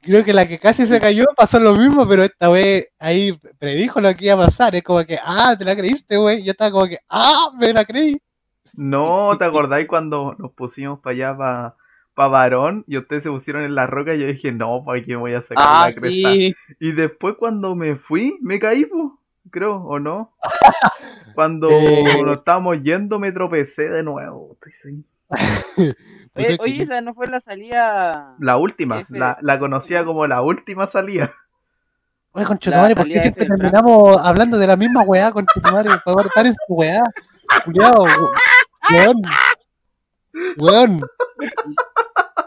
[0.00, 4.00] Creo que la que casi se cayó pasó lo mismo, pero esta vez ahí predijo
[4.00, 4.72] lo que iba a pasar.
[4.76, 6.44] Es como que, ah, te la creíste, güey.
[6.44, 8.16] Yo estaba como que, ah, me la creí.
[8.74, 11.74] No, ¿te acordáis cuando nos pusimos para allá, para
[12.14, 15.16] pa varón, y ustedes se pusieron en la roca y yo dije, no, ¿para qué
[15.16, 16.32] voy a sacar Ah, la cresta?
[16.32, 16.54] sí.
[16.78, 19.10] Y después cuando me fui, me caí, pues,
[19.50, 20.36] creo, ¿o no?
[21.34, 22.22] Cuando Eh.
[22.24, 24.56] nos estábamos yendo me tropecé de nuevo.
[24.82, 25.04] sí.
[26.60, 28.36] Oye, esa no fue la salida.
[28.38, 31.34] La última, la, la conocía como la última salida.
[32.32, 35.88] Oye, conchetumare, ¿por qué siempre terminamos hablando de la misma weá, conchetumare?
[35.90, 37.02] Por favor, estar en su weá.
[37.64, 38.04] Cuidado,
[38.92, 39.22] weón.
[40.58, 41.00] Weón.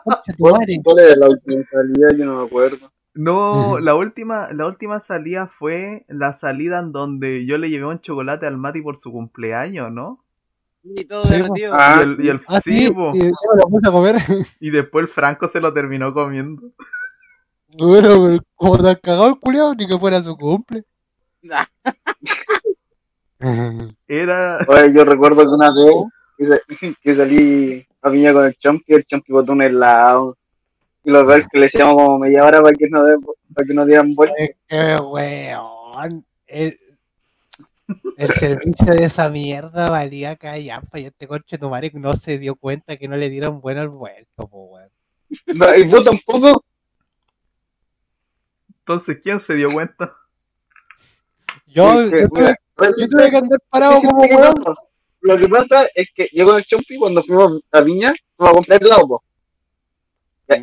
[0.04, 0.80] Conchetumare.
[0.84, 2.08] ¿Cuál era la última salida?
[2.15, 2.91] Yo no me acuerdo.
[3.13, 7.99] No, la última, la última salida fue la salida en donde yo le llevé un
[7.99, 10.23] chocolate al Mati por su cumpleaños, ¿no?
[10.84, 11.74] Y todo Sí, derretido.
[11.76, 13.12] Ah, y el, y el- Ah, sí, po.
[13.13, 14.15] y lo puse a comer.
[14.60, 16.63] y después el Franco se lo terminó comiendo.
[17.78, 20.84] Bueno, pero como tan cagado el culiao, ni que fuera su cumple.
[24.08, 25.94] Era, Oye, yo recuerdo que una vez
[26.38, 26.60] que, sa-
[27.02, 30.38] que salí a piña con el Chompi, el Chompi botó un helado.
[31.04, 33.17] Y lo peor es que le decíamos como media hora para que no, de-
[33.56, 34.36] para que no dieran vuelta.
[34.38, 36.26] Es que, weón.
[36.46, 36.80] El,
[38.17, 42.56] el servicio de esa mierda valía callampa y este conche tu madre no se dio
[42.56, 44.89] cuenta que no le dieron bueno el vuelto, po, weón.
[45.47, 46.63] No, y vos tampoco.
[48.80, 50.13] entonces, ¿quién se dio cuenta?
[51.67, 52.58] Yo, yo, tuve, mira,
[52.97, 54.75] yo tuve que andar parado ¿qué como weón.
[55.21, 58.56] Lo que pasa es que yo con el Chompi, cuando fuimos a Viña, fuimos a
[58.56, 59.23] comprar helado, po.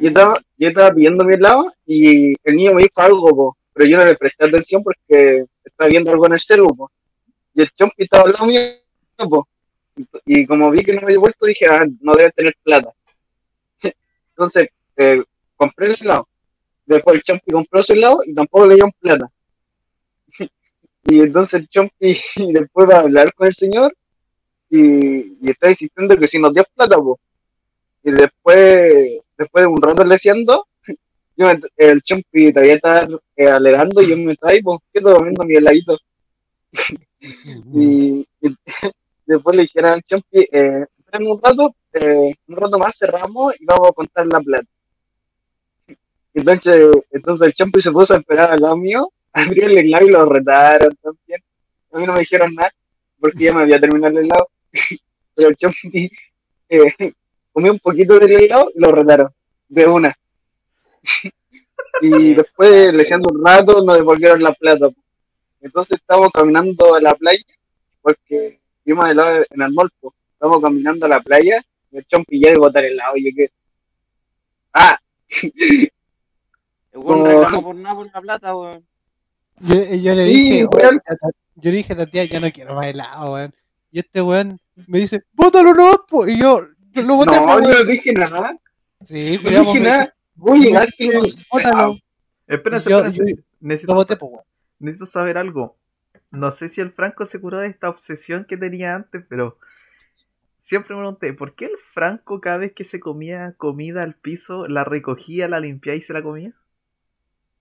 [0.01, 3.89] Yo estaba, yo estaba pidiendo mi helado y el niño me dijo algo, po, pero
[3.89, 6.91] yo no le presté atención porque estaba viendo algo en el celu, po.
[7.59, 8.61] Y el Chompi estaba al lado mío.
[10.27, 12.93] Y como vi que no me había vuelto, dije, ah, no debe tener plata.
[14.31, 15.23] Entonces, eh,
[15.57, 16.29] compré el helado.
[16.87, 19.31] Después el Chompi compró su helado y tampoco le dieron plata.
[21.05, 22.19] Y entonces el Chompi
[22.53, 23.97] después va a hablar con el señor
[24.71, 27.19] y, y está insistiendo que si nos dio plata, po.
[28.05, 30.67] Y después, después de un rato leciendo,
[31.37, 35.17] yo me- el Chompi todavía estaba eh, alegando y yo me estaba ahí, pues, quieto
[35.17, 35.99] comiendo mi heladito.
[37.21, 38.27] Y,
[39.27, 43.65] después le dijeron al Chompi, eh, esperen un rato, eh, un rato más cerramos y
[43.65, 44.69] vamos a contar la plata.
[46.35, 50.11] Entonces, entonces el Chompi se puso a esperar al lado mío, abrió el helado y
[50.11, 51.43] lo retaron también.
[51.93, 52.73] A mí no me dijeron nada,
[53.19, 54.49] porque ya me había terminado el helado.
[55.35, 56.11] Pero el Chompi
[56.69, 56.95] eh,
[57.53, 59.31] comió un poquito del helado y lo retaron,
[59.69, 60.15] de una.
[62.01, 64.89] y después, leseando un rato, nos devolvieron la plata.
[65.61, 67.43] Entonces estábamos caminando a la playa,
[68.03, 70.15] porque vimos helado en el mall, po.
[70.33, 73.37] Estábamos caminando a la playa, y el Chompi ya de botar el helado, y yo
[73.37, 73.51] que...
[74.73, 74.99] Ah,
[76.93, 77.41] El weón No.
[77.41, 78.87] reclamó por nada por la plata, weón.
[79.61, 81.01] Yo, yo le Sí, dije, weón.
[81.57, 83.55] yo le dije a Tatia, ya no quiero más helado, weón.
[83.91, 86.27] Y este weón me dice, bótalo no, po.
[86.29, 86.61] Y yo,
[86.93, 88.57] yo lo boté, no, yo no dije nada,
[89.05, 90.15] Sí, no dije me nada.
[90.35, 91.19] Voy a llegar y le
[91.51, 91.97] bótalo.
[92.47, 93.35] Espérense, Yo- espérense.
[93.35, 94.45] yo- Necesito, Lo boté, po, weón.
[94.79, 95.77] Necesito saber algo.
[96.31, 99.59] No sé si el Franco se curó de esta obsesión que tenía antes, pero
[100.61, 104.69] siempre me pregunté, ¿por qué el Franco cada vez que se comía comida al piso,
[104.69, 106.53] la recogía, la limpiaba y se la comía?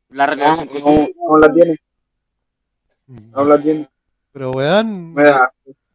[0.10, 1.78] La relación no, no la tiene,
[3.08, 3.90] no la tiene.
[4.32, 5.16] Pero, weón,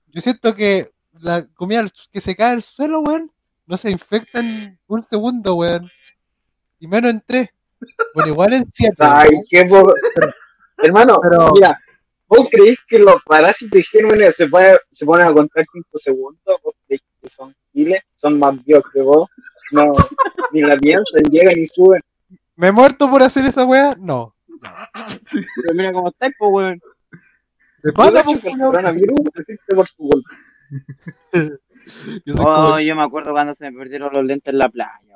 [0.08, 3.30] yo siento que la comida que se cae al suelo, weón,
[3.66, 5.88] no se infecta en un segundo, weón.
[6.78, 7.50] Y menos en tres.
[8.14, 8.96] Bueno, igual en siete.
[8.98, 9.94] Ay, qué por...
[10.82, 11.78] Hermano, Pero- mira,
[12.26, 16.56] ¿vos creéis que los parásitos y gérmenes se, puede- se ponen a contar 5 segundos?
[16.62, 18.02] ¿Vos creéis que son giles?
[18.14, 19.28] ¿Son más viejos que vos?
[19.72, 19.92] No,
[20.52, 22.00] ni la piensan, llegan y suben.
[22.56, 23.96] ¿Me he muerto por hacer esa weá?
[23.98, 24.34] No.
[25.32, 26.80] Pero mira cómo estáis, pues, weón.
[27.82, 29.20] ¿Me Yo pasa, el coronavirus
[29.74, 30.30] por tu culpa.
[32.24, 34.68] Yo soy como- Oh, yo me acuerdo cuando se me perdieron los lentes en la
[34.68, 35.12] playa.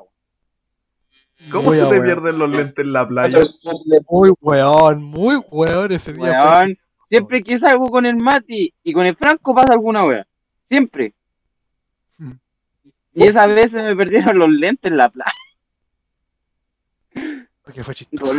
[1.51, 3.41] ¿Cómo Muy se te pierden los lentes en la playa?
[4.09, 6.43] Muy weón, muy weón ese día.
[6.43, 10.27] fue- Weón, siempre que salgo con el Mati y con el Franco pasa alguna wea.
[10.69, 11.15] Siempre.
[12.19, 12.33] Hmm.
[13.15, 15.33] Y esa vez se me perdieron los lentes en la playa.
[17.63, 18.35] Porque fue chistoso.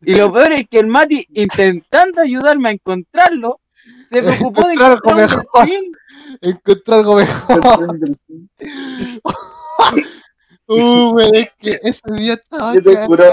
[0.00, 3.60] Y lo peor es que el Mati, intentando ayudarme a encontrarlo,
[4.10, 5.68] se preocupó de Encontrar algo encontrar mejor.
[6.40, 8.08] Encontré algo mejor.
[10.68, 13.24] Uh, weón, es que ese día estaba Yo te juro,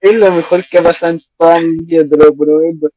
[0.00, 2.88] es lo mejor que ha pasado en toda mi vida, te lo prometo.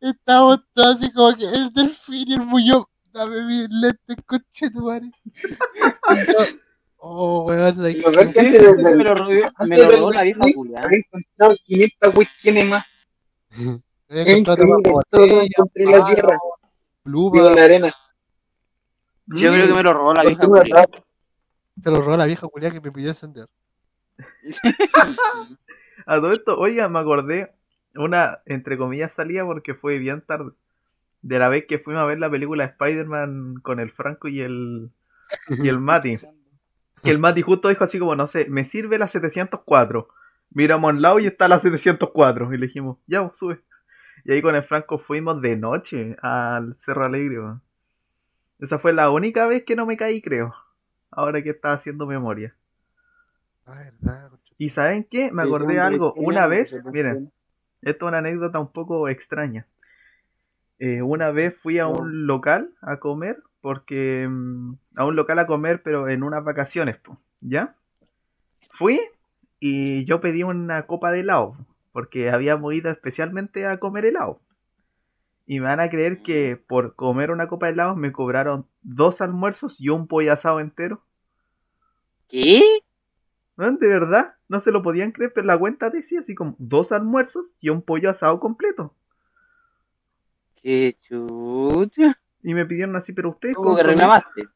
[0.00, 2.84] Estábamos todos así como que el delfín y el muñoz.
[3.12, 5.10] Dame mi lente, coche tu madre.
[7.02, 8.42] Oh, weón, peor que
[8.76, 10.88] Me lo robó, me antes lo del robó la vieja culiada.
[10.92, 12.86] encontrado 500 cuestiones más.
[14.10, 14.64] Encontré
[15.76, 16.38] en la tierra.
[17.06, 17.94] en la arena.
[19.28, 20.86] Yo creo que me lo robó la vieja Costumbre culiada.
[21.82, 23.48] Se lo robó la vieja culia que me pidió encender.
[26.06, 27.52] A todo esto, oiga, me acordé
[27.94, 30.52] una, entre comillas, salida porque fue bien tarde.
[31.22, 34.90] De la vez que fuimos a ver la película Spider-Man con el Franco y el,
[35.48, 36.18] y el Mati.
[37.02, 40.08] Que el Mati justo dijo así como, no sé, me sirve la 704.
[40.50, 42.52] Miramos al lado y está la 704.
[42.54, 43.60] Y le dijimos, ya, vos, sube.
[44.24, 47.38] Y ahí con el Franco fuimos de noche al Cerro Alegre.
[48.58, 50.54] Esa fue la única vez que no me caí, creo.
[51.10, 52.54] Ahora que estaba haciendo memoria.
[53.66, 54.30] Ah, verdad.
[54.58, 55.32] ¿Y saben qué?
[55.32, 56.12] Me acordé hombre, algo.
[56.14, 57.32] Una vez, miren,
[57.82, 59.66] esto es una anécdota un poco extraña.
[60.78, 65.46] Eh, una vez fui a un local a comer, porque mm, a un local a
[65.46, 66.98] comer, pero en unas vacaciones,
[67.40, 67.74] ¿ya?
[68.72, 69.00] Fui
[69.58, 71.56] y yo pedí una copa de helado,
[71.92, 74.40] porque habíamos ido especialmente a comer helado.
[75.50, 79.20] Y me van a creer que por comer una copa de helado me cobraron dos
[79.20, 81.02] almuerzos y un pollo asado entero.
[82.28, 82.62] ¿Qué?
[83.56, 83.72] ¿No?
[83.72, 87.56] De verdad, no se lo podían creer, pero la cuenta decía así como dos almuerzos
[87.58, 88.94] y un pollo asado completo.
[90.62, 92.20] Qué chucha.
[92.44, 94.46] Y me pidieron así, pero ustedes ¿Cómo que reclamaste?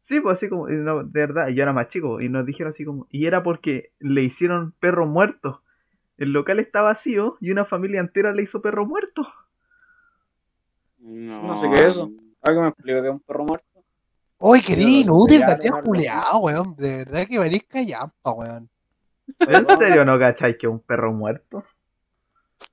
[0.00, 2.84] Sí, pues así como, no, de verdad, yo era más chico, y nos dijeron así
[2.84, 5.62] como, y era porque le hicieron perro muerto.
[6.18, 9.32] El local está vacío y una familia entera le hizo perro muerto.
[11.02, 12.10] No, No sé qué es eso.
[12.40, 13.66] ¿Alguien me explica qué es un perro muerto?
[14.38, 16.74] Uy, querido, inútil, te has culeado, weón.
[16.76, 18.70] De verdad que venís callampa, weón.
[19.38, 21.64] ¿En serio no cacháis que es un perro muerto?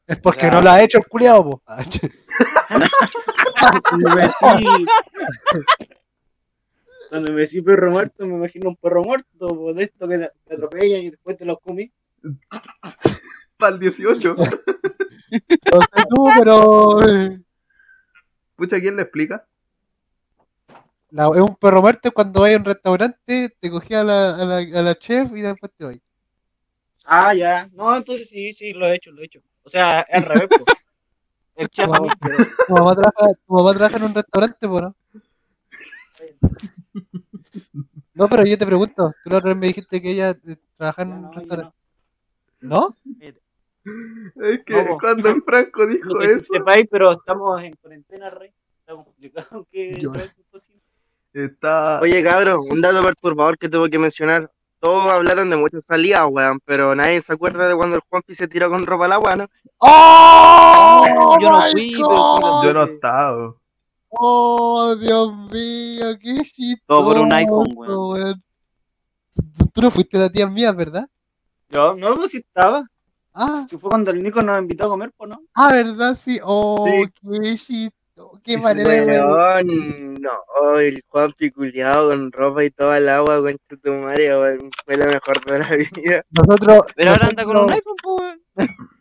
[0.08, 1.62] Es porque no lo ha hecho el culeado, po.
[3.90, 4.86] Cuando me decí,
[7.10, 10.32] cuando me decí perro muerto, me imagino un perro muerto, po, de esto que te
[10.46, 11.92] te atropellan y después te los comí.
[13.58, 14.36] Para el 18.
[14.36, 16.98] No sé tú, pero.
[18.60, 19.48] Pucha, ¿quién le explica?
[21.12, 24.46] la- es un perro muerto cuando vas a un restaurante, te cogía a la, a
[24.46, 25.98] la, a la chef y después te vas.
[27.06, 27.70] Ah, ya.
[27.72, 29.40] No, entonces sí, sí, lo he hecho, lo he hecho.
[29.64, 30.66] O sea, al revés, po.
[31.56, 32.36] El chef a mí, pero...
[32.68, 34.96] Tu mamá trabaja, tu mamá trabaja en un restaurante, po, ¿no?
[38.14, 41.10] No, pero yo te pregunto, tú la otra vez me dijiste que ella eh, trabajaba
[41.10, 41.76] en un restaurante.
[42.60, 42.98] no.
[42.98, 42.98] ¿No?
[43.86, 47.76] Es que No, cuando el Franco dijo No sé si eso, sepáis, pero estamos en
[47.76, 48.52] cuarentena, rey.
[48.80, 50.08] Está complicado que
[51.34, 52.00] está...
[52.02, 54.52] Oye, cabrón, un dato perturbador que tengo que mencionar.
[54.80, 58.48] Todos hablaron de muchas salidas, weón, pero nadie se acuerda de cuando el Juanpi se
[58.48, 59.48] tiró con ropa al agua, ¿no?
[59.78, 61.38] ¡Oh!
[61.42, 62.64] Yo no fui, pero!
[62.64, 63.56] Yo no estaba.
[64.10, 66.18] ¡Oh, Dios mío!
[66.20, 66.82] ¡Qué chistoso!
[66.88, 68.44] Todo por un iPhone, weón.
[69.74, 71.08] Tú- no fuiste la tía mía, ¿verdad?
[71.70, 72.86] Yo, no, pues sí estaba.
[73.34, 75.42] Ah, Si fue cuando el Nico nos invitó a comer, pues no.
[75.54, 76.16] ah, ¿verdad?
[76.16, 76.40] Sí.
[76.44, 77.04] ¡Oh, Sí.
[77.42, 78.40] qué chistoso!
[78.44, 83.58] ¡Qué manera de Weón, no, el Juanpi culiado con ropa y toda el agua con
[83.82, 84.30] tu madre,
[84.86, 85.70] fue lo mejor de la
[86.04, 86.24] vida.
[86.32, 86.82] Nosotros.
[86.96, 88.42] Pero ahora anda con un iPhone, pues, weón.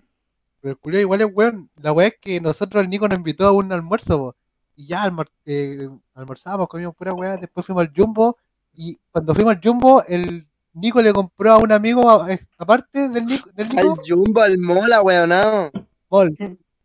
[0.61, 1.71] Pero el culiao igual es weón.
[1.77, 4.37] La weá es que nosotros, el Nico nos invitó a un almuerzo, po.
[4.77, 7.37] Y ya almor- eh, almorzábamos, comíamos pura weá.
[7.37, 8.37] Después fuimos al Jumbo.
[8.73, 13.09] Y cuando fuimos al Jumbo, el Nico le compró a un amigo, a- a- aparte
[13.09, 15.71] del Nico, del Al Nico Jumbo, al mola, weón, no.
[16.11, 16.37] mall.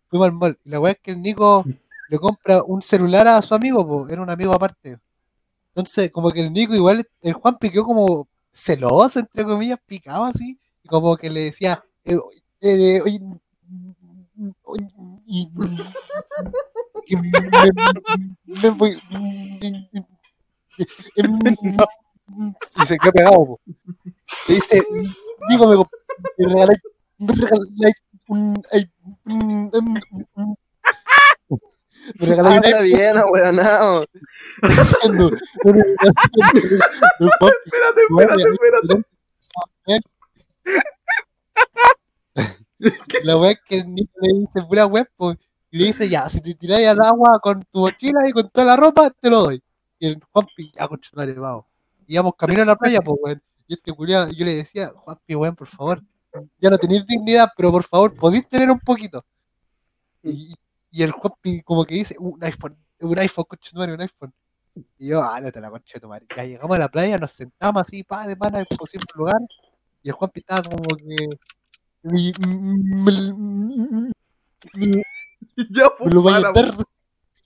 [0.09, 0.57] Fuimos al mall.
[0.63, 1.63] Y la weá es que el Nico
[2.09, 4.07] le compra un celular a su amigo, po.
[4.09, 4.99] Era un amigo aparte.
[5.75, 10.59] Entonces, como que el Nico, igual, el Juan piqueó como celoso, entre comillas, picado así.
[10.83, 12.17] Y como que le decía, eh,
[12.61, 13.19] eh, oye,
[14.63, 14.87] oye,
[15.25, 15.49] y-
[17.05, 17.31] que me,
[18.61, 18.97] me voy.
[22.81, 23.61] Y se quedó pegado, po.
[24.47, 24.83] Le dice,
[25.49, 25.75] Nico, me,
[26.37, 26.73] me regalé,
[27.17, 27.93] me regalé
[28.27, 28.63] un,
[29.25, 30.01] un- un-
[30.35, 30.57] un-
[32.19, 33.59] me regalé un Habla bien, Juan
[37.65, 39.03] Espérate, espérate, espérate.
[43.23, 45.37] La weá es que el niño le dice pura pues,
[45.71, 48.67] y le dice, ya, si te tiráis al agua con tu mochila y con toda
[48.67, 49.63] la ropa, te lo doy.
[49.99, 50.99] Y el Juanpi, ya con
[51.39, 51.65] vamos.
[52.13, 53.41] Íbamos camino a la playa, pues, weón.
[53.67, 56.03] Y este culiado, yo le decía, Juanpi, weón, por favor,
[56.59, 59.25] ya no tenéis dignidad, pero por favor, podéis tener un poquito.
[60.21, 60.53] Y,
[60.91, 64.31] y el Juanpi como que dice, un iPhone, un iPhone, concha tu madre, un iPhone.
[64.99, 66.27] Y yo, ah, no te la concha de tu madre.
[66.37, 68.65] Ya llegamos a la playa, nos sentamos así, pa, de pana, un
[69.15, 69.41] lugar,
[70.03, 71.29] y el Juanpi estaba como que.
[75.69, 76.77] Ya, pues, lo voy a para.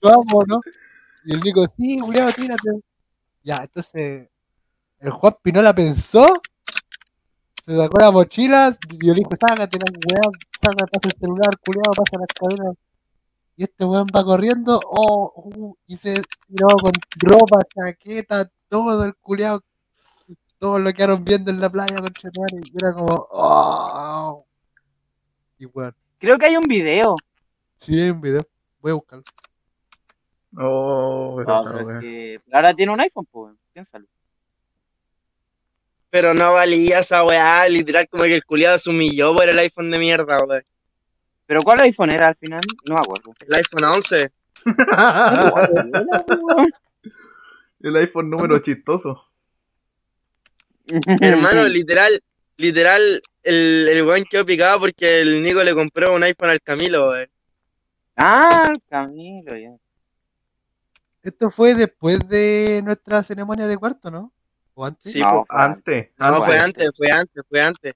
[0.00, 0.60] Lo amo, ¿no?
[1.24, 2.70] Y el Nico, sí, culiao, tírate.
[3.42, 4.28] Ya, entonces,
[5.00, 6.26] el Juanpi no la pensó.
[7.64, 10.30] Se sacó la mochila y yo le dije, sácate la weá,
[10.62, 12.76] sácate el celular, culiao, pasa las cadenas.
[13.56, 19.14] Y este weón va corriendo, oh, uh, y se tiró con ropa, chaqueta, todo el
[19.16, 19.60] culiao.
[20.58, 22.12] Todos lo quedaron viendo en la playa con
[22.62, 24.46] y era como, oh.
[25.58, 27.14] Y weón, Creo que hay un video.
[27.76, 28.42] sí hay un video,
[28.80, 29.24] voy a buscarlo.
[30.56, 32.00] Oh, No, esta pero es wea.
[32.00, 34.06] que ahora tiene un iPhone, pues, piénsalo.
[36.10, 39.90] Pero no valía esa weá, literal, como que el culiado se humilló por el iPhone
[39.90, 40.62] de mierda, weón.
[41.46, 42.60] Pero ¿cuál iPhone era al final?
[42.86, 43.34] No me acuerdo.
[43.40, 44.30] El iPhone 11.
[47.80, 49.24] el iPhone número chistoso.
[51.20, 52.22] Hermano, literal,
[52.56, 57.10] literal, el, el weón quedó picado porque el Nico le compró un iPhone al Camilo,
[57.10, 57.28] weón.
[58.16, 59.76] Ah, Camilo, ya.
[61.22, 64.32] Esto fue después de nuestra ceremonia de cuarto, ¿no?
[64.80, 65.12] ¿O antes?
[65.12, 65.46] Sí, No, po.
[65.48, 66.10] Antes.
[66.18, 67.94] No, Ah, fue antes, fue antes, fue antes.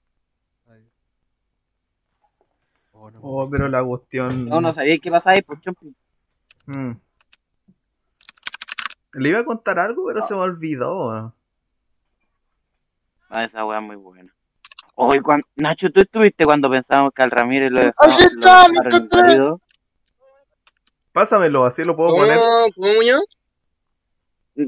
[2.91, 4.49] Oh, no, Oh, pero la cuestión.
[4.49, 5.95] No, no sabía qué pasaba ahí, pues, chompi.
[6.65, 6.91] Mm.
[9.13, 11.33] Le iba a contar algo, pero se me olvidó.
[13.29, 14.33] Ah, esa weá es muy buena.
[14.95, 18.67] Oye, cuan- Nacho, ¿tú estuviste cuando pensábamos que al Ramírez lo ¡Aquí dejaron, lo está!
[18.67, 19.63] ¡Lo encontré!
[21.13, 22.37] Pásamelo, así lo puedo ¿Cómo, poner.
[22.75, 23.23] ¿Cómo, Muñoz?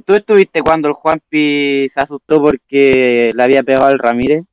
[0.06, 4.44] ¿Tú estuviste cuando el Juanpi se asustó porque le había pegado al Ramírez?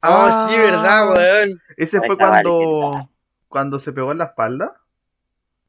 [0.00, 1.60] Ah, sí, verdad, weón.
[1.76, 3.10] Ese fue cuando.
[3.48, 4.80] Cuando se pegó en la espalda.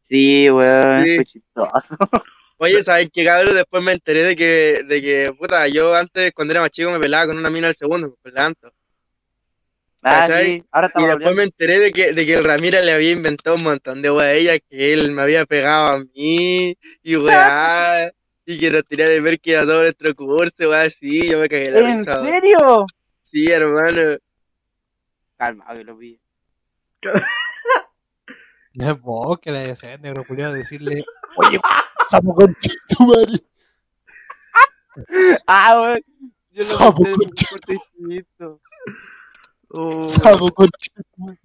[0.03, 1.15] Sí, weón, Sí.
[1.15, 1.95] fue chistoso.
[2.57, 3.55] Oye, ¿sabes qué, cabrón?
[3.55, 6.99] Después me enteré de que, de que, puta, yo antes, cuando era más chico, me
[6.99, 8.69] pelaba con una mina al segundo, con la Anto.
[10.01, 11.35] Ah, sí, ahora Y después hablando.
[11.35, 14.27] me enteré de que, de que el Ramírez le había inventado un montón de weá
[14.27, 18.11] a ella, que él me había pegado a mí, y weá,
[18.45, 21.49] y que nos tenía de ver que era todo nuestro curso, weá, así, yo me
[21.49, 22.21] cagué la ¿En risa.
[22.21, 22.25] weón.
[22.33, 22.85] serio?
[23.23, 24.17] Sí, hermano.
[25.37, 26.19] Calma, que lo vi.
[28.73, 31.03] Ya vos que le decía al negro culiado decirle,
[31.37, 31.59] oye,
[32.09, 32.55] sapo con
[32.87, 33.39] tu madre.
[35.47, 36.01] Ah, weón.
[36.51, 37.45] Yo lo Sapo, pensé
[37.99, 38.25] en
[39.71, 41.39] Oh, Sapo con tu madre.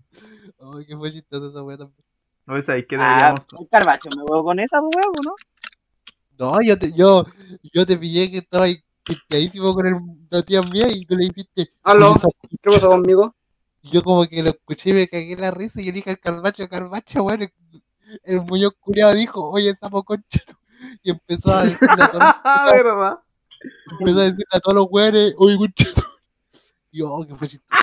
[0.59, 2.05] Ay, que fue chistosa esa wea también.
[2.47, 3.45] no sabéis que Ah, deberíamos.
[3.59, 5.35] un carbacho, me huevo con esa, pues, weón, ¿no?
[6.39, 7.25] No, yo te, yo,
[7.73, 9.95] yo te pillé que estaba ahí piteadísimo con el,
[10.31, 13.35] la tía mía y tú le dijiste, Aló, "Oye, sapo ¿qué pasó conmigo?
[13.83, 16.11] Y yo como que lo escuché y me cagué la risa y yo le dije
[16.11, 17.53] al Carbacho, Carbacho, weón, el,
[18.25, 20.41] el muñoz culiado dijo, oye, sapo concha.
[20.47, 20.57] tu-".
[21.03, 23.19] Y empezó a decirle a todos, Ah, ¿verdad?
[23.99, 25.87] empezó a decirle a todos los weones, oye, concha.
[25.95, 26.03] tu-".
[26.91, 27.83] Y yo, oh, que fue chistoso.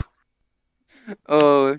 [1.27, 1.73] Oh.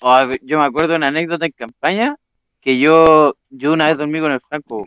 [0.00, 2.16] Oh, yo me acuerdo de una anécdota en campaña
[2.60, 4.84] que yo, yo una vez dormí con el Franco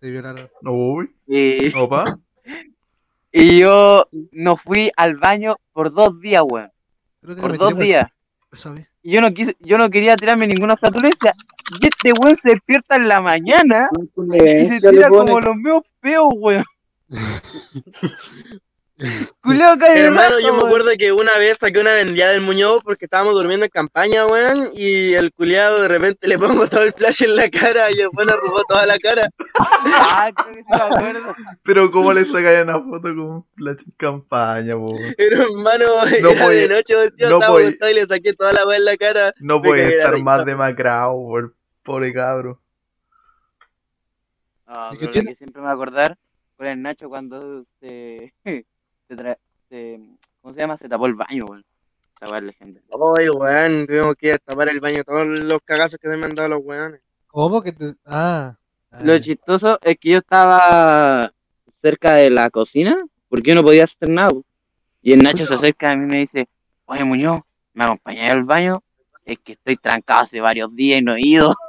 [0.00, 0.48] Te violaron.
[0.62, 2.18] Uy, y, opa.
[3.32, 6.70] y yo no fui al baño por dos días, weón.
[7.20, 8.06] Por dos tiré días.
[9.02, 11.34] Y yo no quise, yo no quería tirarme ninguna flatulencia.
[11.80, 16.32] Y este weón se despierta en la mañana y se tira como los meos peos,
[16.36, 16.64] weón.
[19.40, 20.66] Culeo cae de Hermano, yo me weón.
[20.66, 24.68] acuerdo que una vez saqué una vendida del Muñoz porque estábamos durmiendo en campaña, weón,
[24.74, 28.08] y el culiado de repente le pongo todo el flash en la cara y el
[28.12, 29.28] weón arrugó toda la cara.
[30.10, 31.34] Ah, creo que sí me acuerdo.
[31.62, 34.92] Pero ¿cómo le sacáis una foto con un flash en campaña, po?
[35.16, 35.84] Pero hermano,
[36.20, 38.78] No era voy- de noche, weón, tío, no estaba y le saqué toda la weá
[38.78, 39.32] en la cara.
[39.38, 42.60] No puede estar más demacrado, por pobre cabro.
[44.66, 45.28] No, ¿Y qué pero la tiene?
[45.30, 46.18] que siempre me voy a acordar
[46.56, 48.34] fue el Nacho cuando se,
[49.08, 50.00] se, tra- se-
[50.40, 50.76] ¿cómo se llama?
[50.76, 51.64] Se tapó el baño, weón.
[52.20, 52.88] Es legendaria.
[53.18, 56.48] Ay, weón, tuvimos que destapar el baño, todos los cagazos que se me han dado
[56.48, 57.00] los weones.
[57.28, 57.94] ¿Cómo que te.?
[58.04, 58.56] Ah.
[58.90, 61.32] ah, Lo chistoso es que yo estaba
[61.80, 64.30] cerca de la cocina porque yo no podía hacer nada.
[65.00, 66.48] Y el Nacho se acerca a mí y me dice,
[66.86, 67.40] oye Muñoz,
[67.72, 68.82] ¿me acompañáis al baño?
[69.24, 71.54] Es que estoy trancado hace varios días y no he ido.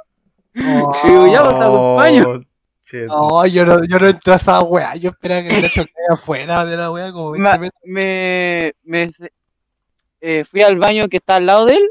[0.52, 2.44] Oh, ya, pues, te acompaño.
[2.92, 4.94] No, yo no, yo no entré a esa wea.
[4.96, 7.82] Yo esperaba que el Nacho caiga afuera de la wea como 20 Ma- metros.
[7.84, 9.10] me, me
[10.20, 11.90] eh, fui al baño que está al lado de él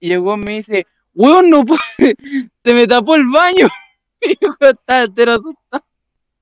[0.00, 1.80] y el weón me dice, weón, no puede,
[2.64, 3.68] se me tapó el baño.
[4.20, 5.84] Y yo estaba entero asustado.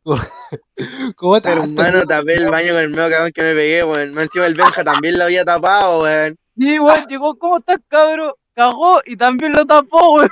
[1.17, 4.19] ¿Cómo te Hermano, tapé el baño con el medio cagón que me pegué, weón.
[4.19, 6.39] Encima el Benja también lo había tapado, weón.
[6.57, 8.33] Y weón llegó, ¿cómo estás, cabrón?
[8.55, 10.31] Cagó y también lo tapó, weón.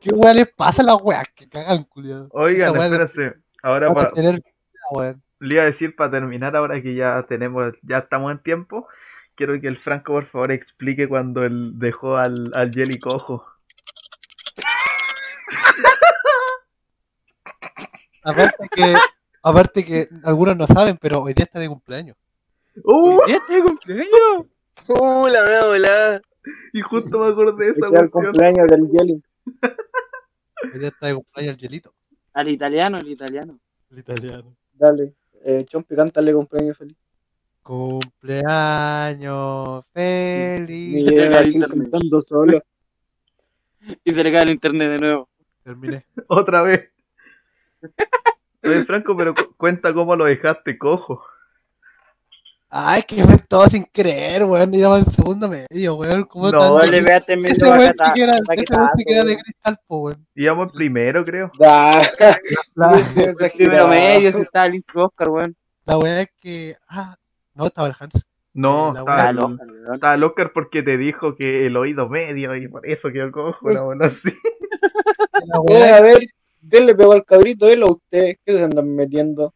[0.00, 2.28] ¿Qué wea les pasa a las weas que cagan, culiado?
[2.32, 3.34] Oigan, espérense.
[3.62, 4.50] Ahora Van a pa- tener vida,
[4.92, 5.22] weón.
[5.40, 8.86] le iba a decir para terminar, ahora que ya tenemos, ya estamos en tiempo,
[9.34, 13.44] quiero que el Franco por favor explique cuando él dejó al, al Jelly cojo.
[18.22, 18.94] Aparte que,
[19.42, 22.16] aparte que algunos no saben, pero hoy día está de cumpleaños.
[22.84, 23.20] ¡Uh!
[23.28, 24.46] ¿Ya está de cumpleaños?
[24.88, 26.22] Uh, la mea volada.
[26.72, 28.10] Y justo me acordé de esa cuestión.
[28.10, 29.22] cumpleaños del Jelly.
[30.72, 31.94] Hoy día está de cumpleaños el Yelito,
[32.32, 33.58] Al italiano, el italiano.
[33.90, 34.56] el italiano.
[34.72, 35.14] Dale.
[35.44, 36.96] Eh, Chompi, cántale cumpleaños feliz.
[37.62, 41.04] Cumpleaños feliz.
[41.04, 41.90] Se le cae el así internet.
[41.90, 42.62] cantando solo.
[44.04, 45.28] Y se le cae el internet de nuevo.
[45.62, 46.04] Terminé.
[46.28, 46.90] Otra vez.
[48.64, 51.22] Oye, Franco, pero cu- cuenta cómo lo dejaste cojo.
[52.68, 54.74] Ay, que fue todo sin querer, weón.
[54.74, 56.24] Íbamos en segundo medio, weón.
[56.24, 59.36] ¿Cómo No, le veaste medio Ese weón sí que era, ese weón que de weón.
[59.38, 60.26] cristal, po, weón.
[60.34, 61.50] Íbamos en primero, creo.
[61.58, 62.12] La,
[63.56, 65.54] Primero medio, si estaba el Oscar, weón.
[65.84, 66.74] la weá es que.
[66.88, 67.16] Ah,
[67.54, 68.26] no, estaba el Hans.
[68.52, 69.60] No, La estaba, el- weón.
[69.94, 73.70] estaba el Oscar porque te dijo que el oído medio y por eso quedó cojo,
[73.70, 74.30] la bola así.
[75.46, 76.18] La Eh, weá a ver,
[76.68, 77.68] ¿quién le pegó al cabrito?
[77.68, 78.36] ¿Él o usted?
[78.44, 79.54] ¿Qué se andan metiendo?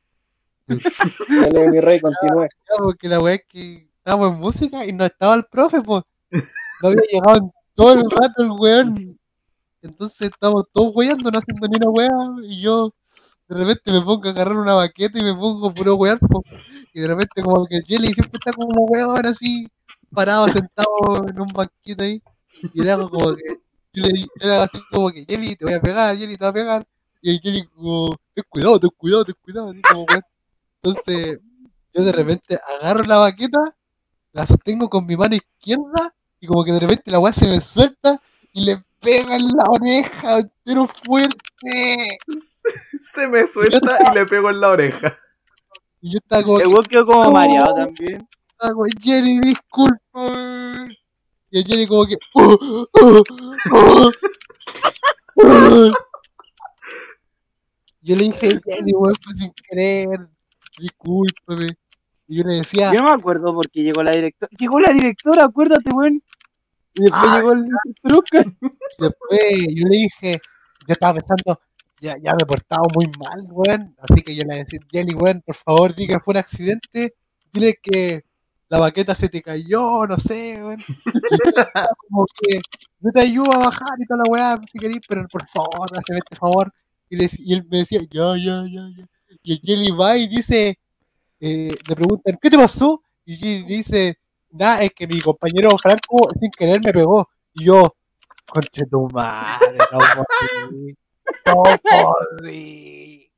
[1.29, 2.49] Dale, mi rey, continúe.
[2.79, 6.03] Porque la weá es que estábamos en música y no estaba el profe, pues.
[6.31, 9.19] No había llegado todo el rato el weón.
[9.83, 12.11] Entonces estábamos todos weyando, no haciendo ni una weá.
[12.45, 12.95] Y yo
[13.49, 16.43] de repente me pongo a agarrar una baqueta y me pongo puro wear, po.
[16.95, 19.67] Y de repente como que el Jelly siempre está como weón así,
[20.13, 22.23] parado, sentado en un banquito ahí.
[22.75, 23.43] Y le hago como que,
[23.93, 26.53] yo le hago así como que, Jelly, te voy a pegar, Jelly, te voy a
[26.53, 26.87] pegar.
[27.23, 30.23] Y el Jelly como, ten cuidado, ten cuidado, ten cuidado, así como weón.
[30.83, 31.39] Entonces,
[31.93, 33.59] yo de repente agarro la baqueta,
[34.33, 37.61] la sostengo con mi mano izquierda y como que de repente la weá se me
[37.61, 38.21] suelta
[38.53, 42.19] y le pega en la oreja entero fuerte.
[43.15, 45.19] Se me suelta y le pego en la oreja.
[46.01, 47.33] Y yo estaba como, El que, quedó como No.
[47.33, 48.27] mareado también.
[48.53, 50.89] estaba como, Jenny, disculpa.
[51.51, 53.23] Y el Jenny como que, "Oh, oh,
[53.73, 54.11] oh,
[55.43, 55.93] oh".
[58.03, 60.09] Yo le dije, Jenny, weón, fue sin querer,
[60.81, 61.69] discúlpame.
[62.29, 64.51] Y yo le decía, Yo no me acuerdo porque llegó la directora.
[64.59, 66.23] Llegó la directora, acuérdate, weón.
[66.95, 67.37] Y después Ah.
[67.37, 67.65] llegó el.
[68.05, 69.41] Y después
[69.75, 70.41] yo le dije,
[70.87, 71.61] yo estaba pensando,
[72.01, 73.97] ya, ya me he portado muy mal, weón.
[74.01, 77.15] Así que yo le decía, Jenny, weón, por favor, di que fue un accidente.
[77.53, 78.25] Dile que
[78.69, 80.79] la baqueta se te cayó, no sé, weón.
[82.09, 82.61] Como que
[83.01, 86.19] yo te ayudo a bajar y toda la weá, si querés, pero por favor, hazme
[86.19, 86.73] este favor.
[87.09, 89.07] Y, le dec- y él me decía, ya, ya, ya, ya.
[89.43, 90.79] Y el Jenny va y dice,
[91.41, 93.03] eh, le preguntan, ¿qué te pasó?
[93.25, 94.19] Y Jenny dice,
[94.51, 97.29] nada, es que mi compañero Franco sin querer me pegó.
[97.55, 97.95] Y yo,
[98.47, 100.97] conche tu madre, no podí.
[101.47, 101.63] No
[102.39, 103.31] podí.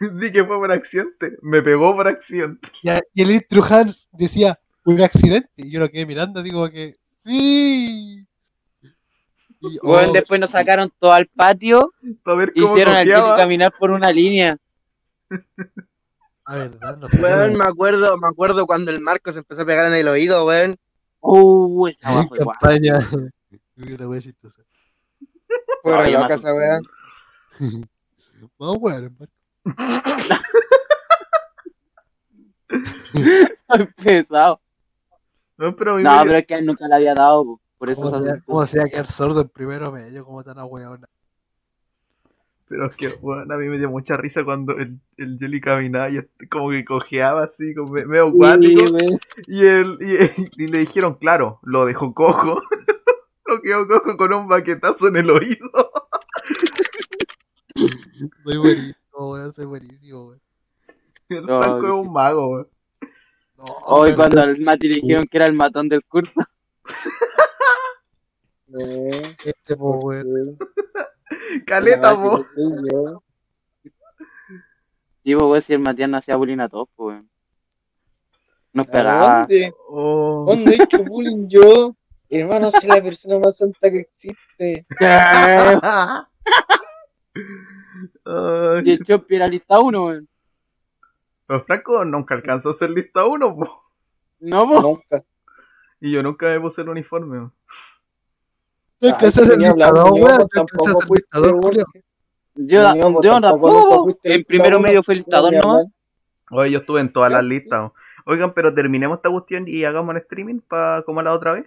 [0.00, 1.36] Di que fue por accidente.
[1.42, 2.68] Me pegó por accidente.
[2.82, 2.90] Y,
[3.20, 5.50] el Intru Hans decía, un accidente.
[5.56, 8.09] Y yo lo quedé mirando, digo que, sí.
[9.60, 11.92] Y, Weón, oh, después nos sacaron todo al patio
[12.22, 13.36] Para ver cómo hicieron al cojeaba.
[13.36, 14.56] caminar por una línea.
[16.46, 17.20] a ver, no sé.
[17.20, 20.46] Weón, me acuerdo, me acuerdo cuando el Marco se empezó a pegar en el oído,
[20.46, 20.76] weón.
[21.20, 22.58] Uh, esa weá fue guapa.
[22.60, 22.98] campaña.
[23.76, 24.62] Una chistosa.
[25.84, 26.80] Yo me loca esa weá.
[28.58, 29.30] Vamos hermano.
[33.68, 34.60] Estoy pesado.
[35.56, 37.60] No, pero No, pero es que él nunca le había dado.
[37.80, 38.42] Por eso ¿Cómo se.
[38.42, 40.22] ¿Cómo se va a quedar sordo en primero medio?
[40.26, 41.08] ¿Cómo tan ahueona?
[42.68, 46.10] Pero es que, bueno, a mí me dio mucha risa cuando el, el Jelly caminaba
[46.10, 48.30] y este- como que cojeaba así, como me- medio.
[48.30, 49.18] Sí, weón.
[49.46, 50.18] Y, él, y,
[50.64, 52.60] y le dijeron, claro, lo dejó cojo.
[53.46, 55.70] lo quedó cojo con un baquetazo en el oído.
[58.44, 60.40] Soy buenísimo, weón, soy buenísimo, weón.
[61.30, 62.68] El No, Franco es un mago, weón.
[63.56, 66.32] No, Hoy cuando al Mati le dijeron que era el matón del curso.
[68.78, 70.56] Eh, Este, po, weón.
[71.66, 72.46] Caleta, po.
[75.24, 77.30] Sí, pues, weón, si el Matías no hacía bullying a todos, pues, weón.
[78.72, 79.38] Nos ¿A pegaba.
[79.40, 79.74] ¿Dónde?
[79.88, 80.44] Oh.
[80.46, 81.96] ¿Dónde he hecho bullying yo?
[82.28, 84.86] Hermano, soy la persona más santa que existe.
[88.84, 90.28] Y el Chopi era lista uno, weón.
[91.46, 93.82] Pero Franco nunca alcanzó a ser lista uno, po.
[94.38, 94.80] No, po.
[94.80, 95.24] Nunca.
[96.00, 97.52] Y yo nunca me puse el uniforme, weón.
[99.00, 100.38] No Ay, alcanzas el dictador, yo, weón.
[100.38, 101.86] No tampoco fuiste, dictador.
[102.54, 105.70] Yo, No, yo tampoco En primero medio fue el dictador, ¿no?
[105.70, 105.84] hablar.
[106.50, 107.92] Oye, yo estuve en todas las listas.
[108.26, 111.66] Oigan, pero terminemos esta cuestión y hagamos el streaming para como la otra vez.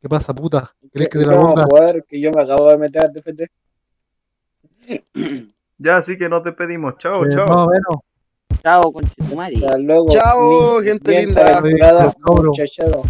[0.00, 0.74] ¿Qué pasa, puta?
[0.92, 1.64] ¿Querés que ¿Qué te la vamos a ponga?
[1.66, 2.04] jugar?
[2.04, 3.50] Que yo me acabo de meter al DFT.
[5.78, 6.96] Ya, así que nos despedimos.
[6.98, 7.48] Chao, Eh, chao.
[7.48, 7.96] Más o menos.
[8.62, 9.56] Chao, conchetumare.
[9.56, 10.10] Hasta luego.
[10.10, 11.60] Chao, gente linda.
[11.60, 13.02] muchachado.